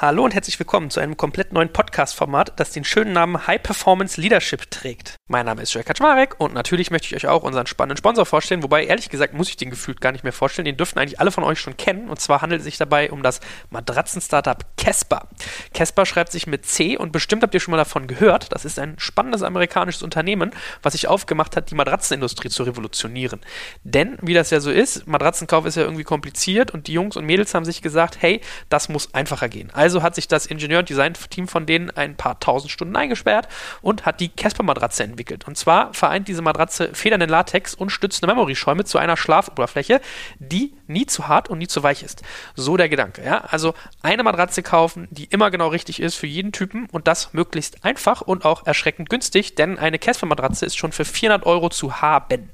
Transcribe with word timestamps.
Hallo 0.00 0.22
und 0.24 0.32
herzlich 0.32 0.56
willkommen 0.60 0.90
zu 0.90 1.00
einem 1.00 1.16
komplett 1.16 1.52
neuen 1.52 1.72
Podcast-Format, 1.72 2.52
das 2.54 2.70
den 2.70 2.84
schönen 2.84 3.12
Namen 3.12 3.48
High 3.48 3.60
Performance 3.60 4.20
Leadership 4.20 4.70
trägt. 4.70 5.16
Mein 5.26 5.44
Name 5.44 5.62
ist 5.62 5.74
Joel 5.74 5.84
Kaczmarek 5.84 6.36
und 6.38 6.54
natürlich 6.54 6.92
möchte 6.92 7.08
ich 7.08 7.16
euch 7.16 7.28
auch 7.28 7.42
unseren 7.42 7.66
spannenden 7.66 7.96
Sponsor 7.96 8.24
vorstellen, 8.24 8.62
wobei 8.62 8.84
ehrlich 8.84 9.08
gesagt 9.08 9.34
muss 9.34 9.48
ich 9.48 9.56
den 9.56 9.70
gefühlt 9.70 10.00
gar 10.00 10.12
nicht 10.12 10.22
mehr 10.22 10.32
vorstellen. 10.32 10.66
Den 10.66 10.76
dürften 10.76 11.00
eigentlich 11.00 11.18
alle 11.18 11.32
von 11.32 11.42
euch 11.42 11.58
schon 11.58 11.76
kennen 11.76 12.08
und 12.08 12.20
zwar 12.20 12.42
handelt 12.42 12.60
es 12.60 12.66
sich 12.66 12.78
dabei 12.78 13.10
um 13.10 13.24
das 13.24 13.40
Matratzen-Startup 13.70 14.64
Casper. 14.76 15.26
Casper 15.74 16.06
schreibt 16.06 16.30
sich 16.30 16.46
mit 16.46 16.64
C 16.64 16.96
und 16.96 17.10
bestimmt 17.10 17.42
habt 17.42 17.52
ihr 17.54 17.58
schon 17.58 17.72
mal 17.72 17.78
davon 17.78 18.06
gehört. 18.06 18.52
Das 18.52 18.64
ist 18.64 18.78
ein 18.78 18.94
spannendes 19.00 19.42
amerikanisches 19.42 20.04
Unternehmen, 20.04 20.52
was 20.80 20.92
sich 20.92 21.08
aufgemacht 21.08 21.56
hat, 21.56 21.72
die 21.72 21.74
Matratzenindustrie 21.74 22.50
zu 22.50 22.62
revolutionieren. 22.62 23.40
Denn, 23.82 24.16
wie 24.22 24.34
das 24.34 24.50
ja 24.50 24.60
so 24.60 24.70
ist, 24.70 25.08
Matratzenkauf 25.08 25.66
ist 25.66 25.74
ja 25.74 25.82
irgendwie 25.82 26.04
kompliziert 26.04 26.70
und 26.70 26.86
die 26.86 26.92
Jungs 26.92 27.16
und 27.16 27.26
Mädels 27.26 27.52
haben 27.52 27.64
sich 27.64 27.82
gesagt, 27.82 28.18
hey, 28.20 28.40
das 28.68 28.88
muss 28.88 29.12
einfacher 29.12 29.48
gehen. 29.48 29.72
Also 29.74 29.87
also 29.88 30.02
hat 30.02 30.14
sich 30.14 30.28
das 30.28 30.44
Ingenieur- 30.44 30.80
und 30.80 30.88
Design-Team 30.90 31.48
von 31.48 31.64
denen 31.64 31.88
ein 31.88 32.14
paar 32.14 32.38
tausend 32.40 32.70
Stunden 32.70 32.94
eingesperrt 32.94 33.48
und 33.80 34.04
hat 34.04 34.20
die 34.20 34.28
Casper-Matratze 34.28 35.02
entwickelt. 35.02 35.48
Und 35.48 35.56
zwar 35.56 35.94
vereint 35.94 36.28
diese 36.28 36.42
Matratze 36.42 36.90
federnden 36.92 37.30
Latex 37.30 37.72
und 37.72 37.88
stützende 37.88 38.26
Memory-Schäume 38.26 38.84
zu 38.84 38.98
einer 38.98 39.16
Schlafoberfläche, 39.16 40.02
die 40.38 40.74
nie 40.88 41.06
zu 41.06 41.26
hart 41.26 41.48
und 41.48 41.56
nie 41.56 41.68
zu 41.68 41.82
weich 41.82 42.02
ist. 42.02 42.22
So 42.54 42.76
der 42.76 42.90
Gedanke. 42.90 43.24
Ja? 43.24 43.38
Also 43.48 43.72
eine 44.02 44.22
Matratze 44.22 44.62
kaufen, 44.62 45.08
die 45.10 45.24
immer 45.24 45.50
genau 45.50 45.68
richtig 45.68 46.02
ist 46.02 46.16
für 46.16 46.26
jeden 46.26 46.52
Typen 46.52 46.86
und 46.92 47.08
das 47.08 47.32
möglichst 47.32 47.82
einfach 47.82 48.20
und 48.20 48.44
auch 48.44 48.66
erschreckend 48.66 49.08
günstig, 49.08 49.54
denn 49.54 49.78
eine 49.78 49.98
Casper-Matratze 49.98 50.66
ist 50.66 50.76
schon 50.76 50.92
für 50.92 51.06
400 51.06 51.46
Euro 51.46 51.70
zu 51.70 52.02
haben. 52.02 52.50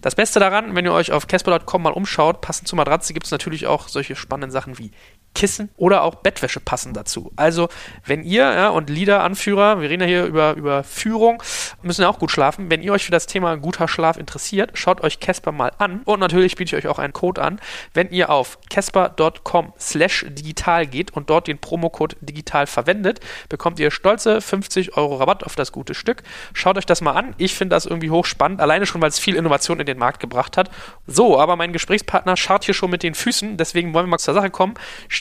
Das 0.00 0.14
Beste 0.14 0.38
daran, 0.38 0.76
wenn 0.76 0.84
ihr 0.84 0.92
euch 0.92 1.10
auf 1.10 1.26
casper.com 1.26 1.82
mal 1.82 1.92
umschaut, 1.92 2.40
passend 2.40 2.68
zur 2.68 2.76
Matratze 2.76 3.14
gibt 3.14 3.26
es 3.26 3.32
natürlich 3.32 3.66
auch 3.66 3.88
solche 3.88 4.14
spannenden 4.14 4.52
Sachen 4.52 4.78
wie 4.78 4.92
Kissen 5.38 5.70
oder 5.76 6.02
auch 6.02 6.16
Bettwäsche 6.16 6.58
passen 6.58 6.94
dazu. 6.94 7.30
Also, 7.36 7.68
wenn 8.04 8.24
ihr 8.24 8.42
ja, 8.42 8.70
und 8.70 8.90
Leader-Anführer, 8.90 9.80
wir 9.80 9.88
reden 9.88 10.00
ja 10.00 10.08
hier 10.08 10.24
über, 10.24 10.54
über 10.54 10.82
Führung, 10.82 11.40
müssen 11.80 12.02
ja 12.02 12.08
auch 12.08 12.18
gut 12.18 12.32
schlafen. 12.32 12.72
Wenn 12.72 12.82
ihr 12.82 12.92
euch 12.92 13.04
für 13.04 13.12
das 13.12 13.28
Thema 13.28 13.56
guter 13.56 13.86
Schlaf 13.86 14.16
interessiert, 14.16 14.72
schaut 14.74 15.00
euch 15.04 15.20
Casper 15.20 15.52
mal 15.52 15.70
an. 15.78 16.02
Und 16.06 16.18
natürlich 16.18 16.56
biete 16.56 16.76
ich 16.76 16.84
euch 16.84 16.90
auch 16.90 16.98
einen 16.98 17.12
Code 17.12 17.40
an. 17.40 17.60
Wenn 17.94 18.10
ihr 18.10 18.30
auf 18.30 18.58
casper.com 18.68 19.74
slash 19.78 20.26
digital 20.28 20.88
geht 20.88 21.12
und 21.12 21.30
dort 21.30 21.46
den 21.46 21.58
Promocode 21.58 22.16
digital 22.20 22.66
verwendet, 22.66 23.20
bekommt 23.48 23.78
ihr 23.78 23.92
stolze 23.92 24.40
50 24.40 24.96
Euro 24.96 25.18
Rabatt 25.18 25.44
auf 25.44 25.54
das 25.54 25.70
gute 25.70 25.94
Stück. 25.94 26.24
Schaut 26.52 26.76
euch 26.76 26.86
das 26.86 27.00
mal 27.00 27.12
an. 27.12 27.36
Ich 27.38 27.54
finde 27.54 27.76
das 27.76 27.86
irgendwie 27.86 28.10
hochspannend, 28.10 28.60
alleine 28.60 28.86
schon, 28.86 29.00
weil 29.00 29.10
es 29.10 29.20
viel 29.20 29.36
Innovation 29.36 29.78
in 29.78 29.86
den 29.86 29.98
Markt 29.98 30.18
gebracht 30.18 30.56
hat. 30.56 30.68
So, 31.06 31.38
aber 31.38 31.54
mein 31.54 31.72
Gesprächspartner 31.72 32.36
schaut 32.36 32.64
hier 32.64 32.74
schon 32.74 32.90
mit 32.90 33.04
den 33.04 33.14
Füßen, 33.14 33.56
deswegen 33.56 33.94
wollen 33.94 34.06
wir 34.06 34.10
mal 34.10 34.18
zur 34.18 34.34
Sache 34.34 34.50
kommen. 34.50 34.74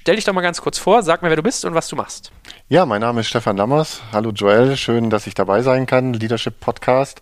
Stell 0.08 0.16
dich 0.16 0.23
doch 0.23 0.31
mal 0.31 0.39
ganz 0.39 0.61
kurz 0.61 0.77
vor, 0.77 1.03
sag 1.03 1.22
mir, 1.22 1.27
wer 1.27 1.36
du 1.36 1.44
bist 1.44 1.66
und 1.66 1.73
was 1.73 1.89
du 1.89 1.97
machst. 1.97 2.31
Ja, 2.69 2.86
mein 2.86 3.02
Name 3.02 3.22
ist 3.22 3.27
Stefan 3.27 3.58
Lammers. 3.58 4.02
Hallo 4.13 4.31
Joel, 4.31 4.77
schön, 4.77 5.09
dass 5.09 5.27
ich 5.27 5.33
dabei 5.33 5.61
sein 5.61 5.86
kann. 5.86 6.13
Leadership 6.13 6.61
Podcast. 6.61 7.22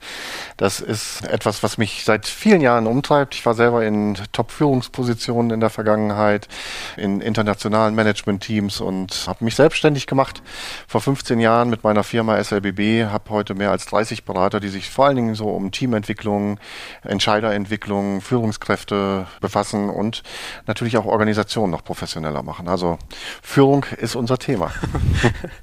Das 0.57 0.81
ist 0.81 1.23
etwas, 1.27 1.63
was 1.63 1.79
mich 1.79 2.03
seit 2.03 2.27
vielen 2.27 2.61
Jahren 2.61 2.85
umtreibt. 2.85 3.33
Ich 3.35 3.45
war 3.45 3.55
selber 3.55 3.83
in 3.83 4.17
Top-Führungspositionen 4.31 5.51
in 5.51 5.59
der 5.61 5.71
Vergangenheit, 5.71 6.47
in 6.95 7.21
internationalen 7.21 7.95
Management-Teams 7.95 8.81
und 8.81 9.25
habe 9.27 9.45
mich 9.45 9.55
selbstständig 9.55 10.05
gemacht 10.05 10.43
vor 10.87 11.01
15 11.01 11.39
Jahren 11.39 11.69
mit 11.71 11.83
meiner 11.83 12.03
Firma 12.03 12.43
SLBB. 12.43 13.05
Habe 13.05 13.31
heute 13.31 13.55
mehr 13.55 13.71
als 13.71 13.85
30 13.87 14.25
Berater, 14.25 14.59
die 14.59 14.69
sich 14.69 14.91
vor 14.91 15.05
allen 15.05 15.15
Dingen 15.15 15.35
so 15.35 15.49
um 15.49 15.71
Teamentwicklung, 15.71 16.59
Entscheiderentwicklung, 17.03 18.21
Führungskräfte 18.21 19.25
befassen 19.41 19.89
und 19.89 20.21
natürlich 20.67 20.97
auch 20.97 21.05
Organisationen 21.05 21.71
noch 21.71 21.83
professioneller 21.83 22.43
machen. 22.43 22.67
Also 22.75 22.99
Führung 23.41 23.85
ist 24.01 24.17
unser 24.17 24.37
Thema. 24.37 24.73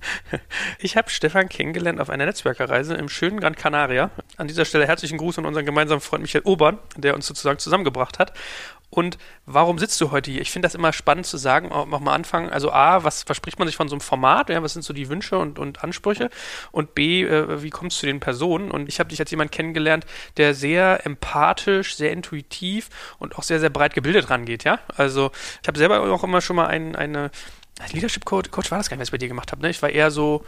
ich 0.79 0.97
habe 0.97 1.11
Stefan 1.11 1.51
kennengelernt 1.51 2.01
auf 2.01 2.09
einer 2.09 2.25
Netzwerkerreise 2.25 2.95
im 2.95 3.11
schönen 3.11 3.39
Gran 3.39 3.55
Canaria. 3.55 4.11
An 4.39 4.49
dieser 4.49 4.65
Stelle 4.65 4.87
herzlichen 4.87 5.19
Gruß 5.19 5.39
an 5.39 5.45
unseren 5.45 5.67
gemeinsamen 5.67 6.01
Freund 6.01 6.23
Michael 6.23 6.47
Obern, 6.47 6.79
der 6.97 7.15
uns 7.15 7.27
sozusagen 7.27 7.59
zusammengebracht 7.59 8.19
hat. 8.19 8.33
Und 8.95 9.17
warum 9.47 9.79
sitzt 9.79 9.99
du 10.03 10.11
heute 10.11 10.31
hier? 10.31 10.43
Ich 10.43 10.51
finde 10.51 10.67
das 10.67 10.75
immer 10.75 10.93
spannend 10.93 11.25
zu 11.25 11.39
sagen, 11.39 11.73
auch 11.73 11.87
mal 11.87 12.13
anfangen. 12.13 12.51
Also 12.51 12.71
A, 12.73 13.05
was 13.05 13.23
verspricht 13.23 13.59
man 13.59 13.67
sich 13.67 13.75
von 13.75 13.89
so 13.89 13.95
einem 13.95 14.03
Format? 14.03 14.51
Ja, 14.51 14.63
was 14.63 14.75
sind 14.75 14.83
so 14.83 14.93
die 14.93 15.09
Wünsche 15.09 15.39
und, 15.39 15.59
und 15.59 15.83
Ansprüche? 15.83 16.29
Und 16.73 16.95
B, 16.95 17.23
äh, 17.23 17.63
wie 17.63 17.71
kommst 17.71 17.97
du 17.97 18.01
zu 18.01 18.07
den 18.07 18.21
Personen? 18.21 18.71
Und 18.71 18.91
ich 18.91 19.01
habe 19.01 19.09
dich 19.09 19.19
als 19.19 19.31
jemand 19.31 19.51
kennengelernt, 19.51 20.05
der 20.37 20.53
sehr 20.55 21.07
empathisch, 21.07 21.97
sehr 21.97 22.13
intuitiv 22.13 22.91
und 23.19 23.37
auch 23.37 23.45
sehr, 23.45 23.61
sehr 23.61 23.71
breit 23.71 23.95
gebildet 23.95 24.29
rangeht, 24.29 24.65
ja? 24.65 24.79
Also 24.95 25.31
ich 25.63 25.69
habe 25.69 25.79
selber 25.79 26.03
auch 26.13 26.23
immer 26.23 26.43
schon 26.43 26.57
mal 26.57 26.67
ein, 26.67 26.95
eine 26.95 27.31
Leadership 27.93 28.27
Coach, 28.27 28.51
Coach 28.51 28.71
war 28.71 28.77
das 28.77 28.91
gar 28.91 28.97
nicht, 28.97 29.01
was 29.01 29.09
ich 29.09 29.13
bei 29.13 29.19
dir 29.19 29.29
gemacht 29.29 29.53
habe, 29.53 29.63
ne? 29.63 29.71
Ich 29.71 29.81
war 29.81 29.89
eher 29.89 30.11
so 30.11 30.45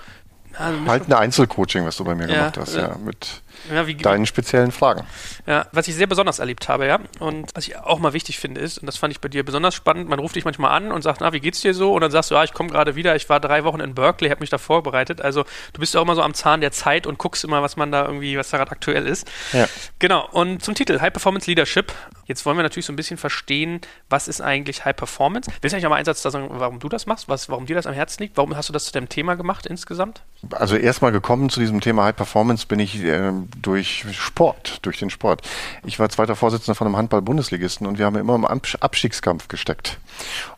also 0.58 0.86
halt 0.86 1.08
ein 1.08 1.12
Einzelcoaching, 1.12 1.84
was 1.84 1.96
du 1.96 2.04
bei 2.04 2.14
mir 2.14 2.28
ja, 2.28 2.34
gemacht 2.34 2.58
hast, 2.58 2.74
ja, 2.74 2.88
ja 2.88 2.96
mit 2.98 3.42
ja, 3.72 3.86
wie, 3.86 3.94
deinen 3.94 4.26
speziellen 4.26 4.72
Fragen. 4.72 5.06
Ja, 5.46 5.66
was 5.72 5.88
ich 5.88 5.94
sehr 5.94 6.06
besonders 6.06 6.38
erlebt 6.38 6.68
habe, 6.68 6.86
ja, 6.86 6.98
und 7.18 7.50
was 7.54 7.66
ich 7.66 7.76
auch 7.76 7.98
mal 7.98 8.12
wichtig 8.12 8.38
finde 8.38 8.60
ist, 8.60 8.78
und 8.78 8.86
das 8.86 8.96
fand 8.96 9.12
ich 9.12 9.20
bei 9.20 9.28
dir 9.28 9.44
besonders 9.44 9.74
spannend, 9.74 10.08
man 10.08 10.18
ruft 10.18 10.36
dich 10.36 10.44
manchmal 10.44 10.72
an 10.72 10.92
und 10.92 11.02
sagt, 11.02 11.20
na, 11.20 11.32
wie 11.32 11.40
geht's 11.40 11.60
dir 11.60 11.74
so? 11.74 11.94
Und 11.94 12.00
dann 12.00 12.10
sagst 12.10 12.30
du, 12.30 12.34
ja, 12.34 12.44
ich 12.44 12.52
komme 12.52 12.70
gerade 12.70 12.94
wieder, 12.94 13.16
ich 13.16 13.28
war 13.28 13.40
drei 13.40 13.64
Wochen 13.64 13.80
in 13.80 13.94
Berkeley, 13.94 14.30
habe 14.30 14.40
mich 14.40 14.50
da 14.50 14.58
vorbereitet. 14.58 15.20
Also 15.20 15.44
du 15.72 15.80
bist 15.80 15.94
ja 15.94 16.00
auch 16.00 16.04
immer 16.04 16.14
so 16.14 16.22
am 16.22 16.34
Zahn 16.34 16.60
der 16.60 16.72
Zeit 16.72 17.06
und 17.06 17.18
guckst 17.18 17.44
immer, 17.44 17.62
was 17.62 17.76
man 17.76 17.92
da 17.92 18.06
irgendwie, 18.06 18.36
was 18.38 18.50
da 18.50 18.58
gerade 18.58 18.70
aktuell 18.70 19.06
ist. 19.06 19.30
Ja. 19.52 19.66
Genau, 19.98 20.28
und 20.30 20.62
zum 20.62 20.74
Titel, 20.74 21.00
High 21.00 21.12
Performance 21.12 21.48
Leadership. 21.48 21.92
Jetzt 22.26 22.46
wollen 22.46 22.56
wir 22.56 22.62
natürlich 22.62 22.86
so 22.86 22.92
ein 22.92 22.96
bisschen 22.96 23.16
verstehen, 23.16 23.80
was 24.08 24.28
ist 24.28 24.40
eigentlich 24.40 24.84
High 24.84 24.96
Performance? 24.96 25.50
Willst 25.60 25.72
du 25.72 25.76
eigentlich 25.76 25.88
mal 25.88 25.96
einen 25.96 26.04
Satz 26.04 26.22
da 26.22 26.30
sagen, 26.30 26.48
warum 26.50 26.78
du 26.78 26.88
das 26.88 27.06
machst, 27.06 27.28
was, 27.28 27.48
warum 27.48 27.66
dir 27.66 27.76
das 27.76 27.86
am 27.86 27.94
Herzen 27.94 28.22
liegt? 28.22 28.36
Warum 28.36 28.56
hast 28.56 28.68
du 28.68 28.72
das 28.72 28.86
zu 28.86 28.92
deinem 28.92 29.08
Thema 29.08 29.34
gemacht 29.34 29.66
insgesamt? 29.66 30.22
Also 30.50 30.76
erstmal 30.76 31.12
gekommen 31.12 31.50
zu 31.50 31.60
diesem 31.60 31.80
Thema 31.80 32.04
High 32.04 32.16
Performance 32.16 32.66
bin 32.66 32.78
ich 32.78 33.02
äh, 33.02 33.32
durch 33.60 34.04
Sport, 34.12 34.78
durch 34.82 34.98
den 34.98 35.10
Sport. 35.10 35.42
Ich 35.84 35.98
war 35.98 36.08
zweiter 36.08 36.36
Vorsitzender 36.36 36.74
von 36.74 36.86
einem 36.86 36.96
Handball-Bundesligisten 36.96 37.86
und 37.86 37.98
wir 37.98 38.06
haben 38.06 38.16
immer 38.16 38.34
im 38.34 38.44
Abstiegskampf 38.44 39.48
gesteckt. 39.48 39.98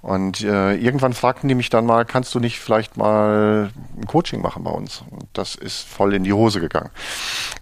Und 0.02 0.42
äh, 0.42 0.74
irgendwann 0.74 1.12
fragten 1.12 1.48
die 1.48 1.54
mich 1.54 1.70
dann 1.70 1.86
mal, 1.86 2.04
kannst 2.04 2.34
du 2.34 2.40
nicht 2.40 2.60
vielleicht 2.60 2.96
mal 2.96 3.70
ein 3.96 4.06
Coaching 4.06 4.42
machen 4.42 4.64
bei 4.64 4.70
uns? 4.70 5.02
Und 5.10 5.26
das 5.32 5.54
ist 5.54 5.86
voll 5.86 6.14
in 6.14 6.24
die 6.24 6.32
Hose 6.32 6.60
gegangen. 6.60 6.90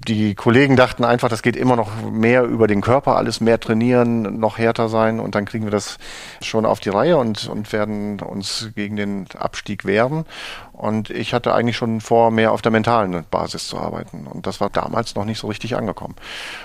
Die 0.07 0.35
Kollegen 0.35 0.77
dachten 0.77 1.05
einfach, 1.05 1.29
das 1.29 1.43
geht 1.43 1.57
immer 1.57 1.77
noch 1.77 1.91
mehr 2.11 2.45
über 2.45 2.67
den 2.67 2.81
Körper, 2.81 3.17
alles 3.17 3.41
mehr 3.41 3.61
trainieren, 3.61 3.94
noch 4.03 4.59
härter 4.59 4.89
sein 4.89 5.21
und 5.21 5.35
dann 5.37 5.45
kriegen 5.45 5.65
wir 5.65 5.71
das 5.71 5.99
schon 6.43 6.67
auf 6.67 6.81
die 6.81 6.89
Reihe 6.89 7.17
und, 7.17 7.49
und 7.49 7.73
werden 7.73 8.21
uns 8.21 8.71
gegen 8.75 8.97
den 8.97 9.27
Abstieg 9.39 9.85
wehren. 9.85 10.25
Und 10.75 11.09
ich 11.09 11.33
hatte 11.33 11.55
eigentlich 11.55 11.77
schon 11.77 12.01
vor, 12.01 12.33
mehr 12.33 12.51
auf 12.51 12.61
der 12.61 12.73
mentalen 12.73 13.25
Basis 13.31 13.69
zu 13.69 13.79
arbeiten. 13.79 14.27
Und 14.27 14.49
das 14.49 14.61
war 14.61 14.71
damals 14.71 15.15
noch 15.15 15.25
nicht 15.25 15.39
so 15.39 15.47
richtig 15.47 15.77
angekommen. 15.77 16.17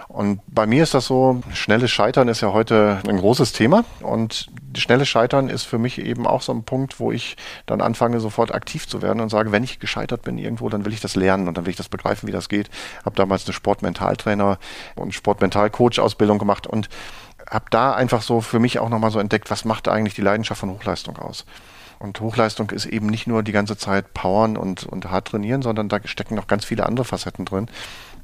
Und 0.07 0.41
bei 0.47 0.65
mir 0.65 0.81
ist 0.81 0.95
das 0.95 1.05
so, 1.05 1.43
schnelles 1.53 1.91
Scheitern 1.91 2.27
ist 2.27 2.41
ja 2.41 2.51
heute 2.51 3.01
ein 3.07 3.17
großes 3.17 3.53
Thema. 3.53 3.85
Und 4.01 4.49
schnelles 4.75 5.07
Scheitern 5.07 5.47
ist 5.47 5.63
für 5.63 5.77
mich 5.77 5.99
eben 5.99 6.25
auch 6.25 6.41
so 6.41 6.51
ein 6.51 6.63
Punkt, 6.63 6.99
wo 6.99 7.11
ich 7.11 7.37
dann 7.67 7.81
anfange, 7.81 8.19
sofort 8.19 8.51
aktiv 8.51 8.87
zu 8.87 9.03
werden 9.03 9.19
und 9.21 9.29
sage, 9.29 9.51
wenn 9.51 9.63
ich 9.63 9.77
gescheitert 9.77 10.23
bin 10.23 10.39
irgendwo, 10.39 10.69
dann 10.69 10.85
will 10.85 10.93
ich 10.93 11.01
das 11.01 11.15
lernen 11.15 11.47
und 11.47 11.55
dann 11.55 11.67
will 11.67 11.71
ich 11.71 11.77
das 11.77 11.89
begreifen, 11.89 12.27
wie 12.27 12.33
das 12.33 12.49
geht. 12.49 12.71
Habe 13.05 13.15
damals 13.15 13.45
eine 13.45 13.53
Sportmentaltrainer 13.53 14.57
und 14.95 15.13
Sportmental-Coach-Ausbildung 15.13 16.39
gemacht 16.39 16.65
und 16.65 16.89
habe 17.47 17.65
da 17.69 17.93
einfach 17.93 18.23
so 18.23 18.41
für 18.41 18.59
mich 18.59 18.79
auch 18.79 18.89
nochmal 18.89 19.11
so 19.11 19.19
entdeckt, 19.19 19.51
was 19.51 19.65
macht 19.65 19.87
eigentlich 19.87 20.15
die 20.15 20.21
Leidenschaft 20.21 20.59
von 20.59 20.71
Hochleistung 20.71 21.17
aus. 21.17 21.45
Und 21.99 22.21
Hochleistung 22.21 22.71
ist 22.71 22.85
eben 22.85 23.07
nicht 23.07 23.27
nur 23.27 23.43
die 23.43 23.51
ganze 23.51 23.77
Zeit 23.77 24.13
powern 24.13 24.55
und, 24.55 24.85
und 24.85 25.11
hart 25.11 25.27
trainieren, 25.27 25.61
sondern 25.61 25.89
da 25.89 25.99
stecken 26.05 26.35
noch 26.35 26.47
ganz 26.47 26.63
viele 26.63 26.85
andere 26.85 27.03
Facetten 27.03 27.43
drin. 27.43 27.67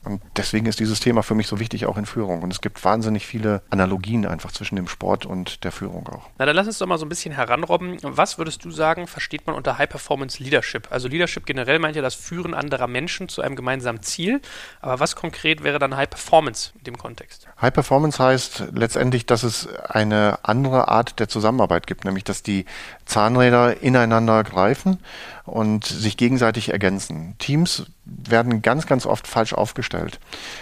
Und 0.05 0.21
deswegen 0.37 0.65
ist 0.67 0.79
dieses 0.79 0.99
Thema 0.99 1.23
für 1.23 1.35
mich 1.35 1.47
so 1.47 1.59
wichtig 1.59 1.85
auch 1.85 1.97
in 1.97 2.05
Führung. 2.05 2.43
Und 2.43 2.51
es 2.51 2.61
gibt 2.61 2.83
wahnsinnig 2.85 3.25
viele 3.25 3.61
Analogien 3.69 4.25
einfach 4.25 4.51
zwischen 4.51 4.75
dem 4.75 4.87
Sport 4.87 5.25
und 5.25 5.63
der 5.63 5.71
Führung 5.71 6.07
auch. 6.07 6.29
Na, 6.37 6.45
dann 6.45 6.55
lass 6.55 6.67
uns 6.67 6.77
doch 6.77 6.87
mal 6.87 6.97
so 6.97 7.05
ein 7.05 7.09
bisschen 7.09 7.33
heranrobben. 7.33 7.97
Was 8.01 8.37
würdest 8.37 8.63
du 8.63 8.71
sagen, 8.71 9.07
versteht 9.07 9.47
man 9.47 9.55
unter 9.55 9.77
High 9.77 9.89
Performance 9.89 10.41
Leadership? 10.41 10.87
Also 10.91 11.07
Leadership 11.07 11.45
generell 11.45 11.79
meint 11.79 11.95
ja 11.95 12.01
das 12.01 12.15
Führen 12.15 12.53
anderer 12.53 12.87
Menschen 12.87 13.29
zu 13.29 13.41
einem 13.41 13.55
gemeinsamen 13.55 14.01
Ziel. 14.01 14.41
Aber 14.81 14.99
was 14.99 15.15
konkret 15.15 15.63
wäre 15.63 15.79
dann 15.79 15.95
High 15.95 16.09
Performance 16.09 16.71
in 16.77 16.83
dem 16.83 16.97
Kontext? 16.97 17.47
High 17.61 17.73
Performance 17.73 18.23
heißt 18.23 18.65
letztendlich, 18.73 19.25
dass 19.25 19.43
es 19.43 19.67
eine 19.67 20.39
andere 20.43 20.87
Art 20.87 21.19
der 21.19 21.27
Zusammenarbeit 21.27 21.87
gibt, 21.87 22.05
nämlich 22.05 22.23
dass 22.23 22.43
die 22.43 22.65
Zahnräder 23.05 23.81
ineinander 23.81 24.43
greifen 24.43 24.99
und 25.45 25.85
sich 25.85 26.17
gegenseitig 26.17 26.69
ergänzen. 26.69 27.35
Teams 27.37 27.85
werden 28.05 28.61
ganz, 28.61 28.85
ganz 28.85 29.05
oft 29.05 29.27
falsch 29.27 29.53
aufgestellt. 29.53 30.19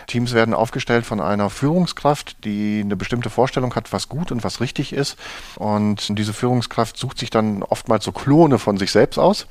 Teams 0.07 0.33
werden 0.33 0.53
aufgestellt 0.53 1.05
von 1.05 1.19
einer 1.19 1.49
Führungskraft, 1.49 2.43
die 2.45 2.81
eine 2.83 2.95
bestimmte 2.95 3.29
Vorstellung 3.29 3.75
hat, 3.75 3.91
was 3.91 4.09
gut 4.09 4.31
und 4.31 4.43
was 4.43 4.61
richtig 4.61 4.93
ist. 4.93 5.17
Und 5.55 6.17
diese 6.17 6.33
Führungskraft 6.33 6.97
sucht 6.97 7.19
sich 7.19 7.29
dann 7.29 7.63
oftmals 7.63 8.05
so 8.05 8.11
Klone 8.11 8.59
von 8.59 8.77
sich 8.77 8.91
selbst 8.91 9.17
aus. 9.17 9.47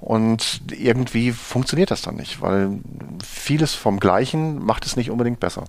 Und 0.00 0.62
irgendwie 0.70 1.32
funktioniert 1.32 1.90
das 1.90 2.02
dann 2.02 2.16
nicht, 2.16 2.40
weil 2.40 2.78
vieles 3.22 3.74
vom 3.74 4.00
Gleichen 4.00 4.64
macht 4.64 4.86
es 4.86 4.96
nicht 4.96 5.10
unbedingt 5.10 5.40
besser. 5.40 5.64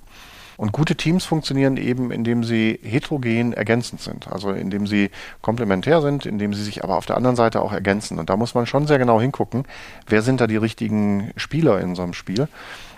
Und 0.57 0.71
gute 0.71 0.95
Teams 0.95 1.25
funktionieren 1.25 1.77
eben, 1.77 2.11
indem 2.11 2.43
sie 2.43 2.79
heterogen 2.81 3.53
ergänzend 3.53 4.01
sind. 4.01 4.27
Also 4.31 4.51
indem 4.51 4.87
sie 4.87 5.11
komplementär 5.41 6.01
sind, 6.01 6.25
indem 6.25 6.53
sie 6.53 6.63
sich 6.63 6.83
aber 6.83 6.97
auf 6.97 7.05
der 7.05 7.17
anderen 7.17 7.35
Seite 7.35 7.61
auch 7.61 7.73
ergänzen. 7.73 8.19
Und 8.19 8.29
da 8.29 8.37
muss 8.37 8.55
man 8.55 8.65
schon 8.65 8.87
sehr 8.87 8.99
genau 8.99 9.19
hingucken, 9.19 9.63
wer 10.07 10.21
sind 10.21 10.41
da 10.41 10.47
die 10.47 10.57
richtigen 10.57 11.31
Spieler 11.35 11.79
in 11.81 11.95
so 11.95 12.03
einem 12.03 12.13
Spiel 12.13 12.47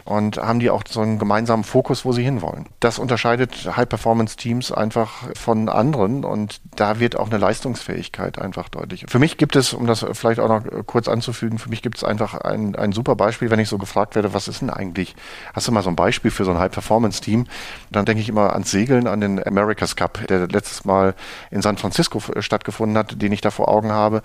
und 0.08 0.38
haben 0.38 0.60
die 0.60 0.70
auch 0.70 0.84
so 0.90 1.02
einen 1.02 1.20
gemeinsamen 1.20 1.66
Fokus, 1.66 2.06
wo 2.06 2.14
sie 2.14 2.24
hinwollen. 2.24 2.68
Das 2.80 2.98
unterscheidet 2.98 3.76
High-Performance-Teams 3.76 4.72
einfach 4.72 5.26
von 5.36 5.68
anderen 5.68 6.24
und 6.24 6.62
da 6.76 7.00
wird 7.00 7.18
auch 7.18 7.28
eine 7.30 7.38
Leistungsfähigkeit 7.38 8.40
einfach 8.40 8.70
deutlich. 8.70 9.06
Für 9.10 9.20
mich 9.20 9.38
gibt 9.38 9.58
es, 9.58 9.74
um 9.74 9.86
das 9.86 10.06
vielleicht 10.14 10.40
auch 10.40 10.48
noch 10.48 10.64
kurz 10.86 11.10
anzufügen, 11.10 11.60
für 11.60 11.70
mich 11.70 11.82
gibt 11.82 11.98
es 11.98 12.06
einfach 12.06 12.36
ein, 12.36 12.76
ein 12.76 12.94
super 12.94 13.18
Beispiel, 13.18 13.50
wenn 13.52 13.60
ich 13.60 13.68
so 13.68 13.78
gefragt 13.78 14.16
werde, 14.16 14.34
was 14.34 14.48
ist 14.48 14.62
denn 14.62 14.70
eigentlich, 14.70 15.14
hast 15.54 15.68
du 15.68 15.74
mal 15.74 15.84
so 15.84 15.90
ein 15.90 15.98
Beispiel 15.98 16.32
für 16.32 16.46
so 16.46 16.52
ein 16.52 16.58
High-Performance-Team? 16.58 17.46
Dann 17.92 18.06
denke 18.06 18.22
ich 18.22 18.30
immer 18.30 18.54
ans 18.54 18.72
Segeln, 18.72 19.08
an 19.08 19.20
den 19.20 19.46
America's 19.46 19.98
Cup, 19.98 20.26
der 20.28 20.48
letztes 20.48 20.86
Mal 20.86 21.16
in 21.52 21.62
San 21.62 21.78
Francisco 21.78 22.22
stattgefunden 22.40 22.98
hat, 22.98 23.22
den 23.22 23.34
ich 23.34 23.42
da 23.42 23.52
vor 23.52 23.68
Augen 23.68 23.92
habe. 23.92 24.22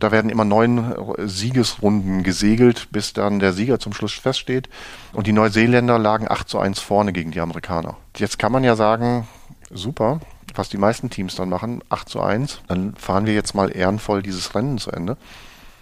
Da 0.00 0.12
werden 0.12 0.30
immer 0.30 0.44
neun 0.44 0.94
Siegesrunden 1.18 2.22
gesegelt, 2.22 2.88
bis 2.90 3.12
dann 3.12 3.38
der 3.38 3.52
Sieger 3.52 3.78
zum 3.78 3.92
Schluss 3.92 4.14
feststeht. 4.14 4.68
Und 5.12 5.26
die 5.26 5.32
Neuseeländer 5.32 5.98
lagen 5.98 6.30
8 6.30 6.48
zu 6.48 6.58
1 6.58 6.80
vorne 6.80 7.12
gegen 7.12 7.30
die 7.30 7.40
Amerikaner. 7.40 7.96
Jetzt 8.16 8.38
kann 8.38 8.52
man 8.52 8.64
ja 8.64 8.76
sagen, 8.76 9.26
super, 9.70 10.20
was 10.54 10.68
die 10.68 10.78
meisten 10.78 11.10
Teams 11.10 11.34
dann 11.34 11.48
machen, 11.48 11.82
8 11.88 12.08
zu 12.08 12.20
1, 12.20 12.60
dann 12.68 12.94
fahren 12.96 13.26
wir 13.26 13.34
jetzt 13.34 13.54
mal 13.54 13.74
ehrenvoll 13.74 14.22
dieses 14.22 14.54
Rennen 14.54 14.78
zu 14.78 14.90
Ende. 14.90 15.16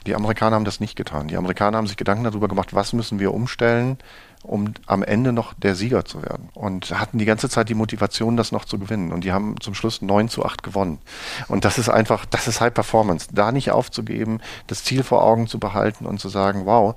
Die 0.07 0.15
Amerikaner 0.15 0.57
haben 0.57 0.65
das 0.65 0.81
nicht 0.81 0.97
getan. 0.97 1.29
Die 1.29 1.37
Amerikaner 1.37 1.79
haben 1.79 1.87
sich 1.87 1.97
Gedanken 1.97 2.25
darüber 2.25 2.49
gemacht, 2.49 2.75
was 2.75 2.93
müssen 2.93 3.19
wir 3.19 3.33
umstellen, 3.33 3.99
um 4.45 4.75
am 4.87 5.03
Ende 5.03 5.33
noch 5.33 5.55
der 5.55 5.75
Sieger 5.75 6.05
zu 6.05 6.23
werden. 6.23 6.51
Und 6.55 6.99
hatten 6.99 7.19
die 7.19 7.25
ganze 7.25 7.49
Zeit 7.49 7.69
die 7.69 7.75
Motivation, 7.75 8.37
das 8.37 8.53
noch 8.53 8.67
zu 8.67 8.79
gewinnen. 8.79 9.13
Und 9.13 9.25
die 9.25 9.33
haben 9.33 9.57
zum 9.61 9.75
Schluss 9.75 10.03
9 10.03 10.29
zu 10.29 10.45
8 10.45 10.63
gewonnen. 10.63 10.99
Und 11.49 11.65
das 11.65 11.79
ist 11.79 11.89
einfach, 11.89 12.27
das 12.27 12.47
ist 12.47 12.61
High 12.61 12.75
Performance. 12.75 13.29
Da 13.33 13.53
nicht 13.53 13.71
aufzugeben, 13.71 14.41
das 14.67 14.85
Ziel 14.85 15.03
vor 15.03 15.25
Augen 15.25 15.47
zu 15.47 15.59
behalten 15.59 16.07
und 16.07 16.21
zu 16.21 16.29
sagen, 16.29 16.67
wow, 16.67 16.95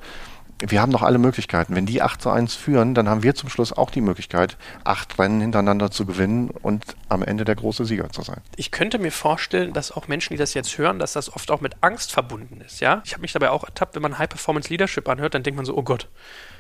wir 0.59 0.81
haben 0.81 0.91
doch 0.91 1.03
alle 1.03 1.17
Möglichkeiten. 1.17 1.75
Wenn 1.75 1.85
die 1.85 2.01
8 2.01 2.21
zu 2.21 2.29
1 2.29 2.55
führen, 2.55 2.95
dann 2.95 3.07
haben 3.07 3.23
wir 3.23 3.35
zum 3.35 3.49
Schluss 3.49 3.73
auch 3.73 3.91
die 3.91 4.01
Möglichkeit, 4.01 4.57
acht 4.83 5.17
Rennen 5.19 5.41
hintereinander 5.41 5.91
zu 5.91 6.05
gewinnen 6.05 6.49
und 6.49 6.83
am 7.09 7.23
Ende 7.23 7.45
der 7.45 7.55
große 7.55 7.85
Sieger 7.85 8.09
zu 8.09 8.21
sein. 8.23 8.41
Ich 8.55 8.71
könnte 8.71 8.99
mir 8.99 9.11
vorstellen, 9.11 9.73
dass 9.73 9.91
auch 9.91 10.07
Menschen, 10.07 10.33
die 10.33 10.37
das 10.37 10.53
jetzt 10.53 10.77
hören, 10.77 10.99
dass 10.99 11.13
das 11.13 11.33
oft 11.33 11.51
auch 11.51 11.61
mit 11.61 11.75
Angst 11.81 12.11
verbunden 12.11 12.61
ist. 12.61 12.79
Ja, 12.79 13.01
ich 13.05 13.13
habe 13.13 13.21
mich 13.21 13.33
dabei 13.33 13.51
auch 13.51 13.63
ertappt, 13.63 13.95
wenn 13.95 14.01
man 14.01 14.17
High 14.17 14.29
Performance 14.29 14.69
Leadership 14.69 15.07
anhört, 15.07 15.33
dann 15.33 15.43
denkt 15.43 15.57
man 15.57 15.65
so, 15.65 15.77
oh 15.77 15.83
Gott, 15.83 16.07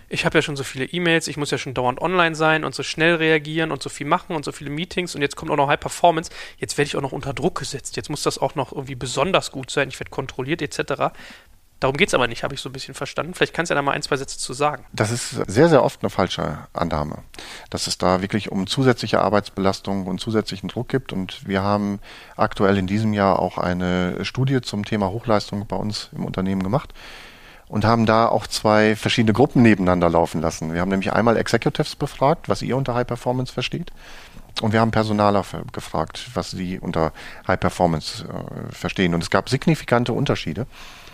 ich 0.09 0.25
habe 0.25 0.37
ja 0.37 0.41
schon 0.41 0.55
so 0.55 0.63
viele 0.63 0.85
E-Mails, 0.85 1.27
ich 1.27 1.35
muss 1.35 1.51
ja 1.51 1.57
schon 1.57 1.73
dauernd 1.73 2.01
online 2.01 2.35
sein 2.35 2.63
und 2.63 2.73
so 2.73 2.81
schnell 2.81 3.15
reagieren 3.15 3.71
und 3.71 3.83
so 3.83 3.89
viel 3.89 4.07
machen 4.07 4.35
und 4.35 4.45
so 4.45 4.51
viele 4.53 4.69
Meetings 4.69 5.15
und 5.15 5.21
jetzt 5.21 5.35
kommt 5.35 5.51
auch 5.51 5.57
noch 5.57 5.67
High 5.67 5.79
Performance. 5.79 6.31
Jetzt 6.57 6.77
werde 6.77 6.87
ich 6.87 6.95
auch 6.95 7.01
noch 7.01 7.11
unter 7.11 7.33
Druck 7.33 7.59
gesetzt. 7.59 7.97
Jetzt 7.97 8.09
muss 8.09 8.23
das 8.23 8.37
auch 8.37 8.55
noch 8.55 8.71
irgendwie 8.71 8.95
besonders 8.95 9.51
gut 9.51 9.69
sein. 9.69 9.89
Ich 9.89 9.99
werde 9.99 10.11
kontrolliert 10.11 10.61
etc. 10.61 11.11
Darum 11.79 11.95
geht 11.95 12.07
es 12.07 12.15
aber 12.15 12.27
nicht, 12.27 12.43
habe 12.43 12.55
ich 12.55 12.61
so 12.61 12.69
ein 12.69 12.73
bisschen 12.73 12.95
verstanden. 12.95 13.35
Vielleicht 13.35 13.53
kannst 13.53 13.69
du 13.69 13.73
ja 13.73 13.75
da 13.75 13.83
mal 13.83 13.91
ein, 13.91 14.01
zwei 14.01 14.17
Sätze 14.17 14.39
zu 14.39 14.53
sagen. 14.53 14.85
Das 14.93 15.11
ist 15.11 15.29
sehr, 15.47 15.69
sehr 15.69 15.83
oft 15.83 16.01
eine 16.01 16.09
falsche 16.09 16.57
Annahme, 16.73 17.19
dass 17.69 17.85
es 17.85 17.99
da 17.99 18.21
wirklich 18.21 18.51
um 18.51 18.65
zusätzliche 18.65 19.21
Arbeitsbelastung 19.21 20.07
und 20.07 20.19
zusätzlichen 20.19 20.69
Druck 20.69 20.89
gibt. 20.89 21.13
Und 21.13 21.47
wir 21.47 21.61
haben 21.61 21.99
aktuell 22.35 22.77
in 22.77 22.87
diesem 22.87 23.13
Jahr 23.13 23.39
auch 23.39 23.59
eine 23.59 24.25
Studie 24.25 24.61
zum 24.61 24.85
Thema 24.85 25.09
Hochleistung 25.09 25.67
bei 25.67 25.75
uns 25.75 26.09
im 26.15 26.25
Unternehmen 26.25 26.63
gemacht 26.63 26.95
und 27.67 27.85
haben 27.85 28.07
da 28.07 28.27
auch 28.27 28.47
zwei 28.47 28.95
verschiedene 28.95 29.33
Gruppen 29.33 29.61
nebeneinander 29.61 30.09
laufen 30.09 30.41
lassen. 30.41 30.73
Wir 30.73 30.81
haben 30.81 30.89
nämlich 30.89 31.13
einmal 31.13 31.37
Executives 31.37 31.95
befragt, 31.95 32.49
was 32.49 32.63
ihr 32.63 32.75
unter 32.75 32.95
High 32.95 33.07
Performance 33.07 33.53
versteht. 33.53 33.91
Und 34.61 34.73
wir 34.73 34.79
haben 34.79 34.89
Personaler 34.89 35.45
gefragt, 35.71 36.31
was 36.33 36.49
sie 36.49 36.79
unter 36.79 37.13
High 37.47 37.59
Performance 37.59 38.25
äh, 38.25 38.73
verstehen. 38.73 39.13
Und 39.13 39.21
es 39.21 39.29
gab 39.29 39.49
signifikante 39.49 40.13
Unterschiede 40.13 40.65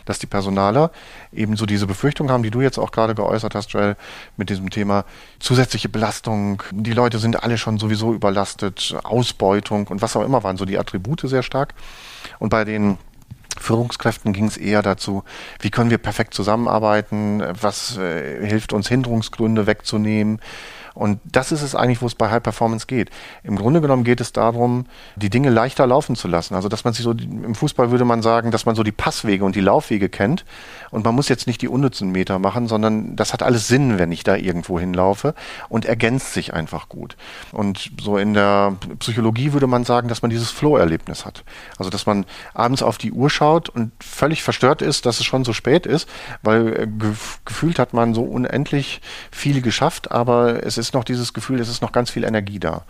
dass 0.06 0.20
die 0.20 0.28
Personaler 0.28 0.92
eben 1.32 1.56
so 1.56 1.66
diese 1.66 1.88
Befürchtung 1.88 2.30
haben, 2.30 2.44
die 2.44 2.52
du 2.52 2.62
jetzt 2.62 2.78
auch 2.78 2.92
gerade 2.92 3.16
geäußert 3.16 3.56
hast, 3.56 3.72
Joel, 3.72 3.96
mit 4.38 4.50
diesem 4.50 4.70
Thema 4.70 5.06
zusätzliche 5.40 5.90
Belastung. 5.90 6.64
Die 6.72 6.94
Leute 6.94 7.20
sind 7.20 7.44
alle 7.44 7.58
schon 7.58 7.80
sowieso 7.80 8.14
überlastet, 8.14 8.96
Ausbeutung 9.04 9.88
und 9.88 10.02
was 10.02 10.16
auch 10.16 10.24
immer 10.24 10.44
waren 10.44 10.58
so 10.58 10.66
die 10.66 10.78
Attribute 10.78 11.22
sehr 11.22 11.44
stark. 11.44 11.74
Und 12.40 12.50
bei 12.50 12.66
den 12.66 12.98
Führungskräften 13.60 14.34
ging 14.34 14.46
es 14.46 14.58
eher 14.58 14.82
dazu, 14.82 15.24
wie 15.60 15.70
können 15.70 15.90
wir 15.90 15.98
perfekt 15.98 16.34
zusammenarbeiten, 16.34 17.44
was 17.62 17.98
äh, 17.98 18.46
hilft 18.46 18.74
uns, 18.74 18.88
Hinderungsgründe 18.88 19.68
wegzunehmen, 19.68 20.40
und 20.94 21.20
das 21.26 21.52
ist 21.52 21.62
es 21.62 21.76
eigentlich, 21.76 22.02
wo 22.02 22.06
es 22.06 22.16
bei 22.16 22.30
High 22.30 22.44
Performance 22.44 22.86
geht. 22.86 23.10
Im 23.44 23.56
Grunde 23.56 23.82
genommen 23.82 24.04
geht 24.04 24.22
es 24.22 24.32
darum, 24.32 24.86
die 25.16 25.30
Dinge 25.30 25.50
leichter 25.50 25.88
laufen 25.88 26.16
zu 26.16 26.28
lassen. 26.28 26.54
Also, 26.54 26.70
dass 26.70 26.84
man 26.84 26.94
sich 26.94 27.04
so, 27.04 27.12
im 27.12 27.56
Fußball 27.56 27.92
würde 27.92 28.06
man 28.06 28.22
sagen, 28.22 28.52
dass 28.52 28.66
man 28.66 28.76
so 28.76 28.84
die 28.84 28.92
Passwege 28.92 29.44
und 29.44 29.56
die 29.56 29.62
Laufwege 29.62 30.10
kennt. 30.10 30.46
Und 30.92 31.06
man 31.06 31.16
muss 31.16 31.30
jetzt 31.30 31.48
nicht 31.48 31.62
die 31.62 31.68
unnützen 31.68 32.12
Meter 32.12 32.38
machen, 32.38 32.68
sondern 32.68 33.16
das 33.16 33.34
hat 33.34 33.42
alles 33.42 33.68
Sinn, 33.68 33.98
wenn 33.98 34.12
ich 34.12 34.24
da 34.24 34.36
irgendwo 34.36 34.80
hinlaufe 34.80 35.34
und 35.70 35.86
ergänzt 35.86 36.34
sich 36.34 36.54
einfach 36.54 36.90
gut. 36.90 37.18
Und 37.52 37.92
so 38.00 38.18
in 38.18 38.36
der 38.36 38.76
Psychologie 39.00 39.54
würde 39.54 39.68
man 39.68 39.86
sagen, 39.86 40.08
dass 40.08 40.22
man 40.22 40.30
dieses 40.30 40.52
Flow-Erlebnis 40.52 41.26
hat. 41.26 41.44
Also, 41.80 41.90
dass 41.90 42.06
man 42.06 42.26
abends 42.54 42.84
auf 42.84 43.00
die 43.00 43.12
Uhr 43.12 43.32
schaut 43.32 43.70
und 43.70 43.92
völlig 44.00 44.44
verstört 44.44 44.84
ist, 44.84 45.08
dass 45.08 45.20
es 45.20 45.26
schon 45.26 45.44
so 45.44 45.54
spät 45.54 45.88
ist, 45.88 46.08
weil 46.44 46.82
äh, 46.82 46.88
gefühlt 47.46 47.80
hat 47.80 47.94
man 47.94 48.14
so 48.14 48.22
unendlich 48.22 49.02
viel 49.32 49.62
geschafft, 49.62 50.12
aber 50.12 50.64
es 50.64 50.78
ist 50.78 50.83
ist 50.84 50.94
noch 50.94 51.04
dieses 51.04 51.34
Gefühl, 51.34 51.60
es 51.60 51.70
ist 51.70 51.82
noch 51.82 51.92
ganz 51.92 52.12
viel 52.12 52.24
Energie 52.24 52.60
da. 52.60 52.84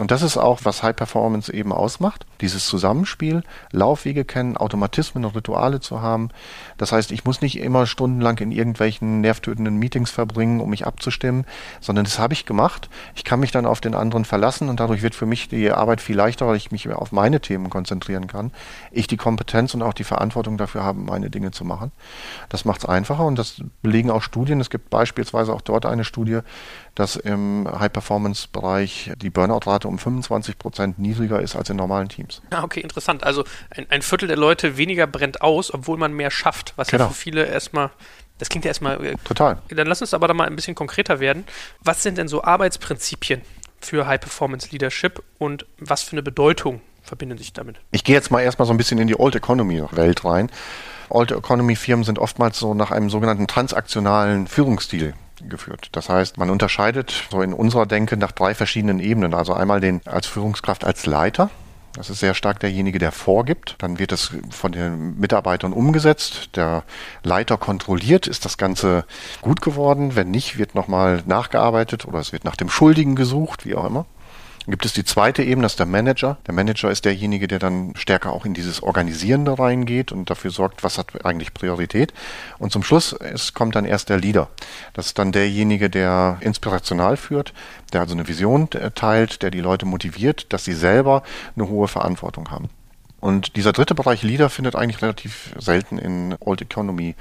Und 0.00 0.10
das 0.10 0.22
ist 0.22 0.36
auch, 0.36 0.60
was 0.64 0.82
High 0.82 0.96
Performance 0.96 1.52
eben 1.52 1.72
ausmacht. 1.72 2.26
Dieses 2.40 2.66
Zusammenspiel, 2.66 3.42
Laufwege 3.70 4.24
kennen, 4.24 4.56
Automatismen 4.56 5.24
und 5.24 5.36
Rituale 5.36 5.80
zu 5.80 6.02
haben. 6.02 6.30
Das 6.78 6.90
heißt, 6.90 7.12
ich 7.12 7.24
muss 7.24 7.42
nicht 7.42 7.58
immer 7.58 7.86
stundenlang 7.86 8.38
in 8.38 8.50
irgendwelchen 8.50 9.20
nervtötenden 9.20 9.76
Meetings 9.76 10.10
verbringen, 10.10 10.60
um 10.60 10.70
mich 10.70 10.86
abzustimmen, 10.86 11.44
sondern 11.80 12.04
das 12.04 12.18
habe 12.18 12.32
ich 12.32 12.46
gemacht. 12.46 12.88
Ich 13.14 13.24
kann 13.24 13.40
mich 13.40 13.52
dann 13.52 13.66
auf 13.66 13.80
den 13.80 13.94
anderen 13.94 14.24
verlassen 14.24 14.68
und 14.68 14.80
dadurch 14.80 15.02
wird 15.02 15.14
für 15.14 15.26
mich 15.26 15.48
die 15.48 15.70
Arbeit 15.70 16.00
viel 16.00 16.16
leichter, 16.16 16.46
weil 16.46 16.56
ich 16.56 16.72
mich 16.72 16.88
auf 16.88 17.12
meine 17.12 17.40
Themen 17.40 17.70
konzentrieren 17.70 18.26
kann. 18.26 18.50
Ich 18.90 19.06
die 19.06 19.16
Kompetenz 19.16 19.74
und 19.74 19.82
auch 19.82 19.94
die 19.94 20.04
Verantwortung 20.04 20.56
dafür 20.56 20.82
habe, 20.82 20.98
meine 20.98 21.30
Dinge 21.30 21.50
zu 21.50 21.64
machen. 21.64 21.92
Das 22.48 22.64
macht 22.64 22.80
es 22.80 22.86
einfacher 22.86 23.24
und 23.24 23.38
das 23.38 23.62
belegen 23.82 24.10
auch 24.10 24.22
Studien. 24.22 24.60
Es 24.60 24.70
gibt 24.70 24.90
beispielsweise 24.90 25.52
auch 25.52 25.60
dort 25.60 25.86
eine 25.86 26.04
Studie, 26.04 26.40
dass 26.94 27.16
im 27.16 27.68
High-Performance-Bereich 27.68 29.12
die 29.16 29.30
Burnout-Rate 29.30 29.88
um 29.88 29.98
25 29.98 30.58
Prozent 30.58 30.98
niedriger 30.98 31.40
ist 31.40 31.56
als 31.56 31.70
in 31.70 31.76
normalen 31.76 32.08
Teams. 32.08 32.40
Ah, 32.50 32.62
okay, 32.62 32.80
interessant. 32.80 33.24
Also 33.24 33.44
ein, 33.70 33.86
ein, 33.90 34.02
Viertel 34.02 34.28
der 34.28 34.36
Leute 34.36 34.76
weniger 34.76 35.06
brennt 35.06 35.42
aus, 35.42 35.74
obwohl 35.74 35.98
man 35.98 36.12
mehr 36.12 36.30
schafft, 36.30 36.72
was 36.76 36.88
genau. 36.88 37.04
ja 37.04 37.08
für 37.08 37.14
viele 37.14 37.46
erstmal 37.46 37.90
das 38.38 38.48
klingt 38.48 38.64
ja 38.64 38.70
erstmal. 38.70 39.04
Äh, 39.04 39.16
Total. 39.24 39.58
Dann 39.68 39.86
lass 39.86 40.00
uns 40.00 40.12
aber 40.12 40.28
da 40.28 40.34
mal 40.34 40.46
ein 40.46 40.56
bisschen 40.56 40.74
konkreter 40.74 41.20
werden. 41.20 41.44
Was 41.82 42.02
sind 42.02 42.18
denn 42.18 42.28
so 42.28 42.42
Arbeitsprinzipien 42.42 43.42
für 43.80 44.06
High 44.06 44.20
Performance 44.20 44.70
Leadership 44.72 45.22
und 45.38 45.66
was 45.78 46.02
für 46.02 46.12
eine 46.12 46.22
Bedeutung 46.22 46.80
verbinden 47.02 47.38
sich 47.38 47.52
damit? 47.52 47.76
Ich 47.92 48.02
gehe 48.02 48.14
jetzt 48.14 48.30
mal 48.30 48.40
erstmal 48.40 48.66
so 48.66 48.74
ein 48.74 48.76
bisschen 48.76 48.98
in 48.98 49.06
die 49.06 49.18
Old 49.18 49.36
Economy 49.36 49.82
Welt 49.92 50.24
rein. 50.24 50.50
Old 51.10 51.30
Economy 51.30 51.76
Firmen 51.76 52.04
sind 52.04 52.18
oftmals 52.18 52.58
so 52.58 52.74
nach 52.74 52.90
einem 52.90 53.08
sogenannten 53.10 53.46
transaktionalen 53.46 54.46
Führungsstil 54.48 55.14
geführt. 55.48 55.88
Das 55.92 56.08
heißt, 56.08 56.38
man 56.38 56.50
unterscheidet 56.50 57.28
so 57.30 57.42
in 57.42 57.52
unserer 57.52 57.86
Denke 57.86 58.16
nach 58.16 58.32
drei 58.32 58.54
verschiedenen 58.54 59.00
Ebenen. 59.00 59.34
Also 59.34 59.54
einmal 59.54 59.80
den 59.80 60.00
als 60.04 60.26
Führungskraft 60.26 60.84
als 60.84 61.06
Leiter. 61.06 61.50
Das 61.94 62.10
ist 62.10 62.18
sehr 62.18 62.34
stark 62.34 62.58
derjenige, 62.58 62.98
der 62.98 63.12
vorgibt. 63.12 63.76
Dann 63.78 64.00
wird 64.00 64.10
es 64.10 64.32
von 64.50 64.72
den 64.72 65.18
Mitarbeitern 65.20 65.72
umgesetzt. 65.72 66.50
Der 66.56 66.82
Leiter 67.22 67.56
kontrolliert, 67.56 68.26
ist 68.26 68.44
das 68.44 68.58
Ganze 68.58 69.04
gut 69.42 69.60
geworden. 69.60 70.16
Wenn 70.16 70.30
nicht, 70.30 70.58
wird 70.58 70.74
nochmal 70.74 71.22
nachgearbeitet 71.26 72.04
oder 72.06 72.18
es 72.18 72.32
wird 72.32 72.44
nach 72.44 72.56
dem 72.56 72.68
Schuldigen 72.68 73.14
gesucht, 73.14 73.64
wie 73.64 73.76
auch 73.76 73.86
immer. 73.86 74.06
Gibt 74.66 74.86
es 74.86 74.94
die 74.94 75.04
zweite 75.04 75.42
Ebene, 75.42 75.64
das 75.64 75.72
ist 75.72 75.78
der 75.78 75.86
Manager. 75.86 76.38
Der 76.46 76.54
Manager 76.54 76.90
ist 76.90 77.04
derjenige, 77.04 77.48
der 77.48 77.58
dann 77.58 77.92
stärker 77.96 78.32
auch 78.32 78.46
in 78.46 78.54
dieses 78.54 78.82
Organisierende 78.82 79.58
reingeht 79.58 80.10
und 80.10 80.30
dafür 80.30 80.50
sorgt, 80.50 80.82
was 80.82 80.96
hat 80.96 81.24
eigentlich 81.26 81.52
Priorität. 81.52 82.14
Und 82.58 82.72
zum 82.72 82.82
Schluss 82.82 83.12
es 83.12 83.52
kommt 83.52 83.76
dann 83.76 83.84
erst 83.84 84.08
der 84.08 84.18
Leader. 84.18 84.48
Das 84.94 85.06
ist 85.06 85.18
dann 85.18 85.32
derjenige, 85.32 85.90
der 85.90 86.38
inspirational 86.40 87.18
führt, 87.18 87.52
der 87.92 88.00
also 88.00 88.14
eine 88.14 88.26
Vision 88.26 88.70
teilt, 88.70 89.42
der 89.42 89.50
die 89.50 89.60
Leute 89.60 89.84
motiviert, 89.84 90.52
dass 90.54 90.64
sie 90.64 90.72
selber 90.72 91.22
eine 91.56 91.68
hohe 91.68 91.88
Verantwortung 91.88 92.50
haben. 92.50 92.70
Und 93.24 93.56
dieser 93.56 93.72
dritte 93.72 93.94
Bereich 93.94 94.22
Leader 94.22 94.50
findet 94.50 94.76
eigentlich 94.76 95.00
relativ 95.00 95.54
selten 95.58 95.96
in 95.96 96.36
Old 96.40 96.60
Economy 96.60 97.14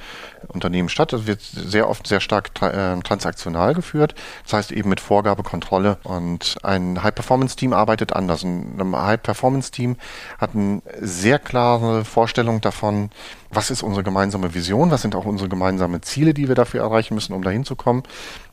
Unternehmen 0.50 0.90
statt. 0.90 1.14
Das 1.14 1.28
wird 1.28 1.40
sehr 1.40 1.90
oft 1.90 2.08
sehr 2.08 2.20
stark 2.20 2.54
tra 2.54 2.72
äh, 2.72 3.00
transaktional 3.00 3.74
geführt. 3.74 4.14
Das 4.44 4.52
heißt 4.52 4.74
eben 4.74 4.90
mit 4.90 5.00
Vorgabe, 5.00 5.44
Kontrolle. 5.44 6.00
Und 6.04 6.58
ein 6.62 7.02
High-Performance-Team 7.02 7.72
arbeitet 7.72 8.12
anders. 8.12 8.44
Ein 8.44 8.94
High-Performance-Team 8.94 9.96
hat 10.40 10.50
eine 10.54 10.82
sehr 11.00 11.40
klare 11.40 12.04
Vorstellung 12.04 12.60
davon, 12.60 13.10
was 13.56 13.72
ist 13.72 13.84
unsere 13.84 14.04
gemeinsame 14.04 14.54
Vision, 14.54 14.92
was 14.92 15.02
sind 15.02 15.16
auch 15.16 15.26
unsere 15.26 15.50
gemeinsamen 15.50 16.02
Ziele, 16.04 16.34
die 16.34 16.48
wir 16.48 16.56
dafür 16.56 16.82
erreichen 16.82 17.16
müssen, 17.16 17.34
um 17.34 17.44
dahin 17.44 17.66
zu 17.66 17.76
kommen. 17.76 18.04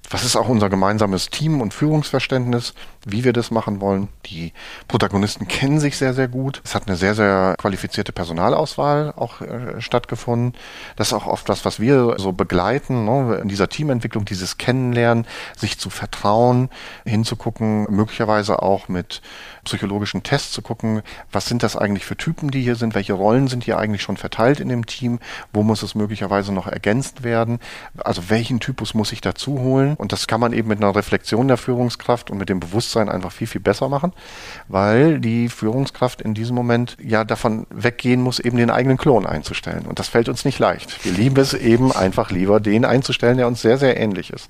Was 0.09 0.25
ist 0.25 0.35
auch 0.35 0.49
unser 0.49 0.69
gemeinsames 0.69 1.31
Team- 1.31 1.61
und 1.61 1.73
Führungsverständnis, 1.73 2.75
wie 3.07 3.23
wir 3.23 3.33
das 3.33 3.53
machen 3.53 3.81
wollen? 3.81 4.09
Die 4.27 4.53
Protagonisten 4.89 5.47
kennen 5.47 5.79
sich 5.79 5.97
sehr, 5.97 6.15
sehr 6.15 6.27
gut. 6.27 6.63
Es 6.65 6.75
hat 6.75 6.89
eine 6.89 6.97
sehr, 6.97 7.15
sehr 7.15 7.55
qualifizierte 7.59 8.11
Personalauswahl 8.11 9.13
auch 9.15 9.41
äh, 9.41 9.81
stattgefunden. 9.81 10.55
Das 10.97 11.09
ist 11.09 11.13
auch 11.13 11.29
oft 11.29 11.49
das, 11.49 11.65
was 11.65 11.79
wir 11.79 12.17
so 12.19 12.33
begleiten, 12.33 13.05
ne? 13.05 13.39
in 13.41 13.49
dieser 13.49 13.69
Teamentwicklung, 13.69 14.25
dieses 14.25 14.59
Kennenlernen, 14.59 15.27
sich 15.57 15.79
zu 15.79 15.91
vertrauen, 15.91 16.71
hinzugucken, 17.05 17.87
möglicherweise 17.91 18.63
auch 18.63 18.89
mit 18.89 19.23
psychologischen 19.65 20.23
Tests 20.23 20.51
zu 20.53 20.63
gucken, 20.63 21.03
was 21.31 21.47
sind 21.47 21.63
das 21.63 21.77
eigentlich 21.77 22.05
für 22.05 22.17
Typen, 22.17 22.51
die 22.51 22.63
hier 22.63 22.75
sind, 22.75 22.95
welche 22.95 23.13
Rollen 23.13 23.47
sind 23.47 23.63
hier 23.63 23.79
eigentlich 23.79 24.03
schon 24.03 24.17
verteilt 24.17 24.59
in 24.59 24.69
dem 24.69 24.87
Team, 24.91 25.19
wo 25.53 25.63
muss 25.63 25.83
es 25.83 25.95
möglicherweise 25.95 26.53
noch 26.53 26.67
ergänzt 26.67 27.23
werden, 27.23 27.59
also 27.99 28.29
welchen 28.29 28.61
Typus 28.61 28.95
muss 28.95 29.13
ich 29.13 29.21
dazu 29.21 29.61
holen 29.61 29.95
und 29.97 30.13
das 30.13 30.27
kann 30.27 30.41
man 30.41 30.53
eben 30.53 30.69
mit 30.69 30.79
einer 30.79 30.95
Reflexion 30.95 31.49
der 31.49 31.57
Führungskraft 31.57 32.31
und 32.31 32.39
mit 32.39 32.49
dem 32.49 32.61
Bewusstsein 32.61 33.09
einfach 33.09 33.33
viel, 33.33 33.47
viel 33.47 33.61
besser 33.61 33.89
machen, 33.89 34.13
weil 34.69 35.21
die 35.21 35.49
Führungskraft 35.49 36.21
in 36.21 36.35
diesem 36.35 36.55
Moment 36.55 36.97
ja 37.03 37.25
davon 37.25 37.67
weggehen 37.71 38.21
muss, 38.21 38.41
eben 38.41 38.57
den 38.57 38.71
eigenen 38.71 38.99
Klon 38.99 39.27
einzustellen 39.27 39.87
und 39.87 39.99
das 39.99 40.09
fällt 40.09 40.29
uns 40.29 40.45
nicht 40.45 40.59
leicht. 40.59 41.05
Wir 41.05 41.13
lieben 41.13 41.37
es 41.39 41.55
eben 41.55 41.93
einfach 41.93 42.31
lieber, 42.31 42.61
den 42.61 42.85
einzustellen, 42.85 43.37
der 43.37 43.47
uns 43.47 43.63
sehr, 43.63 43.79
sehr 43.79 43.97
ähnlich 43.97 44.33
ist. 44.33 44.49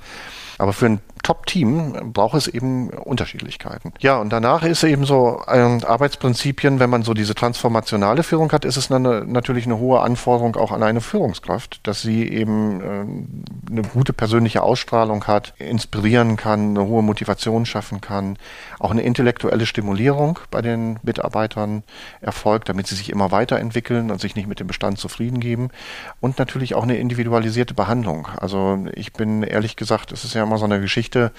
Aber 0.60 0.74
für 0.74 0.86
ein 0.86 1.00
Top-Team 1.22 2.12
braucht 2.12 2.34
es 2.34 2.46
eben 2.46 2.90
Unterschiedlichkeiten. 2.90 3.92
Ja, 4.00 4.18
und 4.18 4.30
danach 4.30 4.62
ist 4.62 4.82
eben 4.84 5.04
so 5.04 5.42
äh, 5.46 5.58
Arbeitsprinzipien, 5.58 6.80
wenn 6.80 6.90
man 6.90 7.02
so 7.02 7.14
diese 7.14 7.34
transformationale 7.34 8.22
Führung 8.22 8.52
hat, 8.52 8.64
ist 8.64 8.76
es 8.76 8.90
eine, 8.90 9.24
natürlich 9.26 9.66
eine 9.66 9.78
hohe 9.78 10.00
Anforderung 10.00 10.56
auch 10.56 10.72
an 10.72 10.82
eine 10.82 11.00
Führungskraft, 11.00 11.80
dass 11.86 12.02
sie 12.02 12.28
eben 12.28 12.80
äh, 12.80 13.70
eine 13.70 13.82
gute 13.82 14.12
persönliche 14.12 14.62
Ausstrahlung 14.62 15.26
hat, 15.26 15.54
inspirieren 15.58 16.36
kann, 16.36 16.70
eine 16.70 16.86
hohe 16.86 17.02
Motivation 17.02 17.64
schaffen 17.64 18.00
kann, 18.00 18.36
auch 18.78 18.90
eine 18.90 19.02
intellektuelle 19.02 19.66
Stimulierung 19.66 20.38
bei 20.50 20.60
den 20.60 20.98
Mitarbeitern 21.02 21.84
erfolgt, 22.20 22.68
damit 22.68 22.86
sie 22.86 22.96
sich 22.96 23.10
immer 23.10 23.30
weiterentwickeln 23.30 24.10
und 24.10 24.20
sich 24.20 24.36
nicht 24.36 24.48
mit 24.48 24.60
dem 24.60 24.66
Bestand 24.66 24.98
zufrieden 24.98 25.40
geben 25.40 25.68
und 26.20 26.38
natürlich 26.38 26.74
auch 26.74 26.82
eine 26.82 26.96
individualisierte 26.96 27.72
Behandlung. 27.72 28.28
Also 28.38 28.86
ich 28.94 29.14
bin 29.14 29.42
ehrlich 29.42 29.76
gesagt, 29.76 30.12
es 30.12 30.24
ist 30.24 30.34
ja 30.34 30.49
immer 30.50 30.58
so 30.58 30.64
eine 30.64 30.80
Geschichte. 30.80 31.30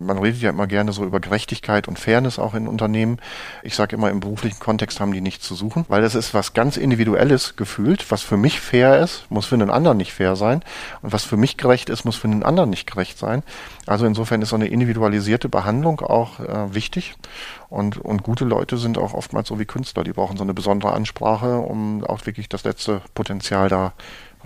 Man 0.00 0.18
redet 0.18 0.40
ja 0.42 0.50
immer 0.50 0.66
gerne 0.66 0.92
so 0.92 1.04
über 1.04 1.18
Gerechtigkeit 1.18 1.88
und 1.88 1.98
Fairness 1.98 2.38
auch 2.38 2.54
in 2.54 2.68
Unternehmen. 2.68 3.18
Ich 3.64 3.74
sage 3.74 3.96
immer, 3.96 4.10
im 4.10 4.20
beruflichen 4.20 4.60
Kontext 4.60 5.00
haben 5.00 5.12
die 5.12 5.20
nichts 5.20 5.46
zu 5.46 5.56
suchen, 5.56 5.84
weil 5.88 6.02
das 6.02 6.14
ist 6.14 6.34
was 6.34 6.54
ganz 6.54 6.76
Individuelles 6.76 7.56
gefühlt. 7.56 8.08
Was 8.10 8.22
für 8.22 8.36
mich 8.36 8.60
fair 8.60 9.00
ist, 9.00 9.28
muss 9.28 9.46
für 9.46 9.56
einen 9.56 9.70
anderen 9.70 9.96
nicht 9.96 10.12
fair 10.12 10.36
sein. 10.36 10.62
Und 11.02 11.12
was 11.12 11.24
für 11.24 11.36
mich 11.36 11.56
gerecht 11.56 11.88
ist, 11.88 12.04
muss 12.04 12.16
für 12.16 12.28
einen 12.28 12.44
anderen 12.44 12.70
nicht 12.70 12.88
gerecht 12.88 13.18
sein. 13.18 13.42
Also 13.86 14.06
insofern 14.06 14.42
ist 14.42 14.50
so 14.50 14.56
eine 14.56 14.68
individualisierte 14.68 15.48
Behandlung 15.48 16.00
auch 16.00 16.40
äh, 16.40 16.74
wichtig. 16.74 17.16
Und, 17.68 17.98
und 17.98 18.22
gute 18.22 18.44
Leute 18.44 18.76
sind 18.78 18.98
auch 18.98 19.14
oftmals 19.14 19.48
so 19.48 19.58
wie 19.58 19.66
Künstler. 19.66 20.04
Die 20.04 20.12
brauchen 20.12 20.36
so 20.36 20.44
eine 20.44 20.54
besondere 20.54 20.92
Ansprache, 20.92 21.58
um 21.58 22.04
auch 22.04 22.24
wirklich 22.24 22.48
das 22.48 22.64
letzte 22.64 23.02
Potenzial 23.14 23.68
da 23.68 23.94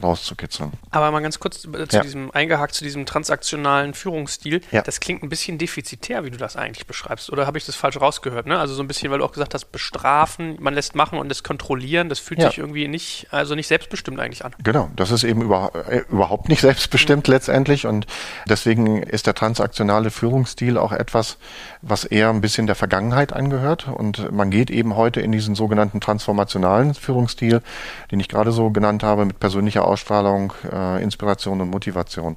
rauszukitzeln. 0.03 0.73
Aber 0.91 1.11
mal 1.11 1.21
ganz 1.21 1.39
kurz 1.41 1.65
äh, 1.65 1.89
zu 1.89 1.97
ja. 1.97 2.03
diesem 2.03 2.31
eingehakt 2.31 2.75
zu 2.75 2.85
diesem 2.85 3.07
transaktionalen 3.07 3.95
Führungsstil. 3.95 4.61
Ja. 4.71 4.83
Das 4.83 5.01
klingt 5.01 5.23
ein 5.23 5.29
bisschen 5.29 5.59
defizitär, 5.59 6.25
wie 6.25 6.31
du 6.31 6.37
das 6.37 6.57
eigentlich 6.57 6.87
beschreibst. 6.87 7.31
Oder 7.31 7.47
habe 7.47 7.59
ich 7.59 7.67
das 7.67 7.77
falsch 7.77 8.01
rausgehört? 8.01 8.47
Ne? 8.47 8.59
Also 8.59 8.75
so 8.75 8.83
ein 8.83 8.89
bisschen, 8.89 9.11
weil 9.11 9.19
du 9.19 9.25
auch 9.25 9.33
gesagt 9.33 9.55
hast, 9.55 9.67
bestrafen, 9.73 10.57
man 10.61 10.75
lässt 10.75 10.95
machen 10.95 11.19
und 11.19 11.29
das 11.29 11.43
kontrollieren, 11.43 12.09
das 12.09 12.19
fühlt 12.19 12.41
ja. 12.41 12.49
sich 12.49 12.59
irgendwie 12.59 12.89
nicht, 12.89 13.27
also 13.31 13.55
nicht 13.55 13.67
selbstbestimmt 13.67 14.19
eigentlich 14.21 14.45
an. 14.45 14.55
Genau, 14.63 14.91
das 14.97 15.11
ist 15.11 15.25
eben 15.25 15.43
über, 15.43 15.73
äh, 15.89 16.03
überhaupt 16.11 16.49
nicht 16.49 16.61
selbstbestimmt 16.63 17.29
mhm. 17.29 17.35
letztendlich 17.35 17.87
und 17.87 18.07
deswegen 18.49 19.03
ist 19.03 19.27
der 19.27 19.35
transaktionale 19.35 20.11
Führungsstil 20.11 20.79
auch 20.79 20.93
etwas, 20.93 21.39
was 21.83 22.05
eher 22.05 22.31
ein 22.31 22.41
bisschen 22.41 22.67
der 22.67 22.77
Vergangenheit 22.77 23.33
angehört 23.33 23.89
und 23.89 24.33
man 24.33 24.51
geht 24.51 24.71
eben 24.71 24.97
heute 24.97 25.21
in 25.21 25.33
diesen 25.33 25.55
sogenannten 25.55 26.01
transformationalen 26.01 26.95
Führungsstil, 26.95 27.63
den 28.11 28.21
ich 28.21 28.29
gerade 28.29 28.53
so 28.53 28.71
genannt 28.71 29.03
habe, 29.03 29.25
mit 29.25 29.41
persönlicher 29.41 29.82
Ausstrahlung, 29.85 30.53
äh, 30.71 31.03
Inspiration 31.03 31.61
und 31.61 31.71
Motivation. 31.71 32.37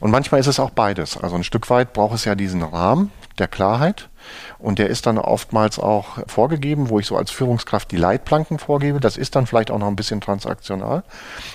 Und 0.00 0.10
manchmal 0.10 0.40
ist 0.40 0.46
es 0.46 0.60
auch 0.60 0.70
beides. 0.70 1.16
Also 1.16 1.36
ein 1.36 1.44
Stück 1.44 1.68
weit 1.70 1.92
braucht 1.92 2.14
es 2.14 2.24
ja 2.24 2.34
diesen 2.34 2.62
Rahmen 2.62 3.10
der 3.38 3.48
Klarheit 3.48 4.08
und 4.58 4.78
der 4.78 4.88
ist 4.88 5.06
dann 5.06 5.18
oftmals 5.18 5.78
auch 5.78 6.18
vorgegeben, 6.26 6.88
wo 6.88 6.98
ich 6.98 7.06
so 7.06 7.16
als 7.16 7.30
Führungskraft 7.30 7.90
die 7.90 7.96
Leitplanken 7.96 8.58
vorgebe. 8.58 9.00
Das 9.00 9.16
ist 9.16 9.36
dann 9.36 9.46
vielleicht 9.46 9.70
auch 9.70 9.78
noch 9.78 9.88
ein 9.88 9.96
bisschen 9.96 10.20
transaktional. 10.20 11.02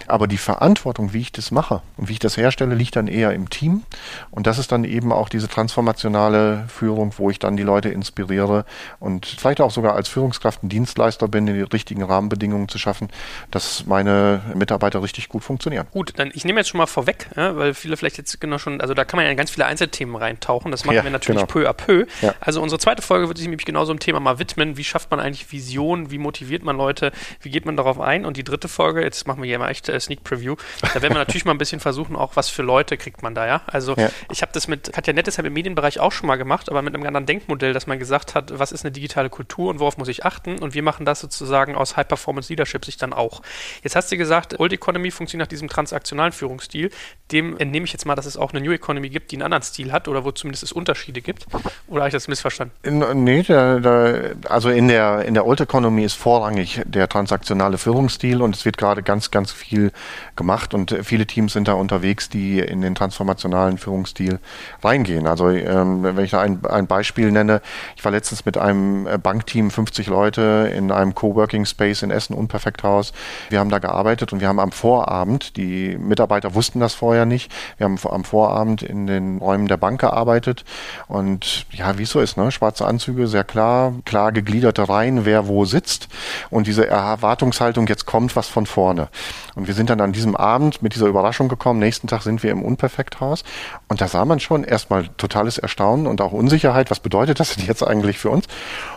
Aber 0.08 0.28
die 0.28 0.38
Verantwortung, 0.38 1.14
wie 1.14 1.22
ich 1.22 1.32
das 1.32 1.52
mache 1.52 1.82
und 1.98 2.10
wie 2.10 2.14
ich 2.14 2.20
das 2.20 2.38
herstelle, 2.38 2.76
liegt 2.76 2.96
dann 2.96 3.08
eher 3.08 3.34
im 3.34 3.50
Team. 3.50 3.84
Und 4.32 4.48
das 4.48 4.58
ist 4.58 4.72
dann 4.72 4.84
eben 4.84 5.12
auch 5.12 5.30
diese 5.30 5.48
transformationale 5.48 6.66
Führung, 6.68 7.14
wo 7.18 7.30
ich 7.30 7.40
dann 7.40 7.58
die 7.58 7.64
Leute 7.64 7.90
inspiriere 7.90 8.66
und 9.00 9.26
vielleicht 9.26 9.62
auch 9.62 9.72
sogar 9.72 9.96
als 9.96 10.08
Führungskraft 10.08 10.64
ein 10.64 10.70
Dienstleister 10.70 11.28
bin, 11.28 11.46
die 11.46 11.62
richtigen 11.62 12.04
Rahmenbedingungen 12.04 12.70
zu 12.70 12.78
schaffen, 12.78 13.10
dass 13.52 13.86
meine 13.86 14.42
Mitarbeiter 14.56 15.04
richtig 15.04 15.30
gut 15.30 15.44
funktionieren. 15.44 15.88
Gut, 15.92 16.14
dann 16.18 16.32
ich 16.34 16.46
nehme 16.46 16.60
jetzt 16.60 16.70
schon 16.70 16.78
mal 16.78 16.88
vorweg, 16.88 17.28
ja, 17.36 17.56
weil 17.56 17.74
viele 17.74 17.98
vielleicht 17.98 18.18
jetzt 18.18 18.40
genau 18.40 18.58
schon, 18.58 18.82
also 18.82 18.94
da 18.94 19.06
kann 19.06 19.18
man 19.18 19.26
ja 19.26 19.32
in 19.32 19.38
ganz 19.38 19.52
viele 19.52 19.66
Einzelthemen 19.66 20.16
reintauchen. 20.16 20.72
Das 20.72 20.86
machen 20.86 20.96
ja, 20.96 21.04
wir 21.04 21.12
natürlich 21.12 21.42
genau. 21.42 21.52
peu 21.52 21.70
à 21.70 21.74
peu. 21.74 22.06
Ja. 22.22 22.34
Also 22.40 22.62
unsere 22.64 22.80
zweite 22.80 23.02
Folge 23.02 23.28
wird 23.28 23.38
sich 23.38 23.48
nämlich 23.48 23.66
genau 23.66 23.86
so 23.86 23.92
einem 23.92 24.00
Thema 24.00 24.20
mal 24.20 24.40
widmen. 24.40 24.78
Wie 24.78 24.84
schafft 24.84 25.12
man 25.12 25.20
eigentlich 25.20 25.52
Vision? 25.52 26.12
Wie 26.12 26.18
motiviert 26.18 26.64
man 26.64 26.78
Leute? 26.78 27.12
Wie 27.42 27.50
geht 27.50 27.66
man 27.66 27.78
darauf 27.78 28.00
ein? 28.00 28.26
Und 28.26 28.38
die 28.38 28.44
dritte 28.44 28.68
Folge, 28.68 29.02
jetzt 29.02 29.28
machen 29.28 29.42
wir 29.42 29.48
hier 29.48 29.60
mal 29.60 29.70
echt 29.70 29.90
äh, 29.90 30.00
Sneak 30.00 30.24
Preview, 30.24 30.56
da 30.82 31.02
werden 31.02 31.14
wir 31.14 31.20
natürlich 31.20 31.46
mal 31.46 31.52
ein 31.52 31.58
bisschen 31.58 31.80
versuchen, 31.80 32.16
auch 32.16 32.36
was 32.36 32.50
für 32.50 32.64
Leute 32.64 32.98
kriegt 32.98 33.22
man 33.22 33.36
da, 33.36 33.46
ja? 33.46 33.62
Also 33.68 33.96
ja. 33.96 34.10
ich 34.32 34.42
habe 34.42 34.52
das 34.54 34.68
mit 34.68 34.92
Katja 34.94 35.14
Nettesheim 35.14 35.46
im 35.46 35.54
Medienbereich 35.54 36.00
auch 36.00 36.12
schon 36.12 36.28
mal 36.28 36.38
gemacht, 36.38 36.70
aber 36.70 36.82
mit 36.82 36.96
einem 36.96 37.06
anderen 37.06 37.26
Denkmodell, 37.26 37.74
dass 37.74 37.88
man 37.88 38.00
gesagt 38.00 38.36
hat, 38.36 38.58
was 38.58 38.72
ist 38.72 38.86
eine 38.86 38.92
digitale 38.92 39.30
Kultur 39.30 39.70
und 39.70 39.80
worauf 39.80 39.98
muss 39.98 40.08
ich 40.08 40.26
achten? 40.26 40.60
Und 40.60 40.74
wir 40.74 40.84
machen 40.84 41.06
das 41.06 41.20
sozusagen 41.20 41.76
aus 41.76 41.98
High 41.98 42.08
Performance 42.08 42.52
Leadership 42.52 42.86
sich 42.86 42.98
dann 42.98 43.14
auch. 43.14 43.42
Jetzt 43.84 43.96
hast 43.96 44.12
du 44.12 44.18
gesagt, 44.18 44.60
Old 44.60 44.74
Economy 44.74 45.12
funktioniert 45.12 45.48
nach 45.48 45.50
diesem 45.50 45.68
transaktionalen 45.68 46.32
Führungsstil. 46.32 46.92
Dem 47.32 47.58
entnehme 47.58 47.86
ich 47.86 47.94
jetzt 47.94 48.06
mal, 48.06 48.16
dass 48.16 48.26
es 48.26 48.38
auch 48.38 48.52
eine 48.52 48.62
New 48.62 48.72
Economy 48.72 49.10
gibt, 49.10 49.32
die 49.32 49.36
einen 49.36 49.44
anderen 49.44 49.64
Stil 49.64 49.92
hat 49.92 50.08
oder 50.08 50.24
wo 50.24 50.32
zumindest 50.32 50.64
es 50.64 50.72
Unterschiede 50.72 51.22
gibt. 51.22 51.46
Oder 51.88 52.02
habe 52.02 52.10
ich 52.10 52.14
das 52.14 52.28
missverstanden? 52.28 52.53
Nee, 52.84 53.44
der, 53.44 53.80
der, 53.80 54.36
also 54.50 54.70
in 54.70 54.88
der, 54.88 55.26
in 55.26 55.34
der 55.34 55.46
Old 55.46 55.62
Economy 55.62 56.04
ist 56.04 56.14
vorrangig 56.14 56.82
der 56.86 57.08
transaktionale 57.10 57.78
Führungsstil 57.78 58.42
und 58.42 58.56
es 58.56 58.66
wird 58.66 58.78
gerade 58.78 59.04
ganz, 59.04 59.32
ganz 59.32 59.52
viel 59.52 59.92
gemacht 60.36 60.74
und 60.74 60.96
viele 61.04 61.26
Teams 61.26 61.54
sind 61.54 61.68
da 61.68 61.74
unterwegs, 61.74 62.30
die 62.30 62.60
in 62.60 62.82
den 62.82 62.96
transformationalen 62.96 63.78
Führungsstil 63.78 64.40
reingehen. 64.84 65.28
Also 65.28 65.50
ähm, 65.50 66.04
wenn 66.04 66.24
ich 66.24 66.32
da 66.32 66.42
ein, 66.42 66.66
ein 66.66 66.88
Beispiel 66.88 67.32
nenne, 67.32 67.62
ich 67.96 68.04
war 68.04 68.12
letztens 68.12 68.46
mit 68.46 68.58
einem 68.58 69.08
Bankteam, 69.22 69.72
50 69.72 70.08
Leute 70.08 70.72
in 70.76 70.92
einem 70.92 71.16
Coworking 71.16 71.66
Space 71.66 72.04
in 72.04 72.12
Essen, 72.12 72.34
Unperfekthaus. 72.34 73.14
Wir 73.50 73.60
haben 73.60 73.70
da 73.70 73.80
gearbeitet 73.80 74.34
und 74.34 74.40
wir 74.40 74.48
haben 74.48 74.60
am 74.60 74.72
Vorabend, 74.72 75.58
die 75.58 75.98
Mitarbeiter 75.98 76.56
wussten 76.56 76.80
das 76.80 76.94
vorher 76.94 77.26
nicht, 77.26 77.52
wir 77.78 77.86
haben 77.86 77.98
am 78.04 78.24
Vorabend 78.24 78.82
in 78.84 79.08
den 79.08 79.38
Räumen 79.38 79.68
der 79.68 79.78
Bank 79.78 80.02
gearbeitet 80.02 80.64
und 81.08 81.66
ja, 81.72 81.98
wie 81.98 82.04
es 82.04 82.10
so 82.10 82.20
ne? 82.38 82.52
schwarze 82.52 82.86
Anzüge 82.86 83.14
Züge 83.14 83.28
sehr 83.28 83.44
klar, 83.44 83.94
klar 84.06 84.32
gegliederte 84.32 84.88
Reihen, 84.90 85.26
wer 85.26 85.48
wo 85.48 85.66
sitzt 85.66 86.08
und 86.50 86.68
diese 86.68 86.88
Erwartungshaltung, 86.88 87.88
jetzt 87.88 88.06
kommt 88.06 88.36
was 88.36 88.48
von 88.48 88.66
vorne. 88.66 89.10
Und 89.56 89.68
wir 89.68 89.74
sind 89.74 89.90
dann 89.90 90.02
an 90.02 90.14
diesem 90.14 90.36
Abend 90.36 90.82
mit 90.82 90.96
dieser 90.96 91.08
Überraschung 91.08 91.48
gekommen, 91.48 91.80
nächsten 91.80 92.08
Tag 92.08 92.22
sind 92.24 92.44
wir 92.44 92.52
im 92.52 92.64
Unperfekthaus. 92.64 93.44
Und 93.88 94.02
da 94.02 94.08
sah 94.08 94.26
man 94.26 94.40
schon 94.40 94.64
erstmal 94.64 95.08
totales 95.18 95.58
Erstaunen 95.58 96.08
und 96.08 96.22
auch 96.22 96.32
Unsicherheit, 96.32 96.90
was 96.92 97.00
bedeutet 97.00 97.40
das 97.40 97.56
denn 97.56 97.66
jetzt 97.66 97.84
eigentlich 97.84 98.18
für 98.18 98.30
uns? 98.30 98.48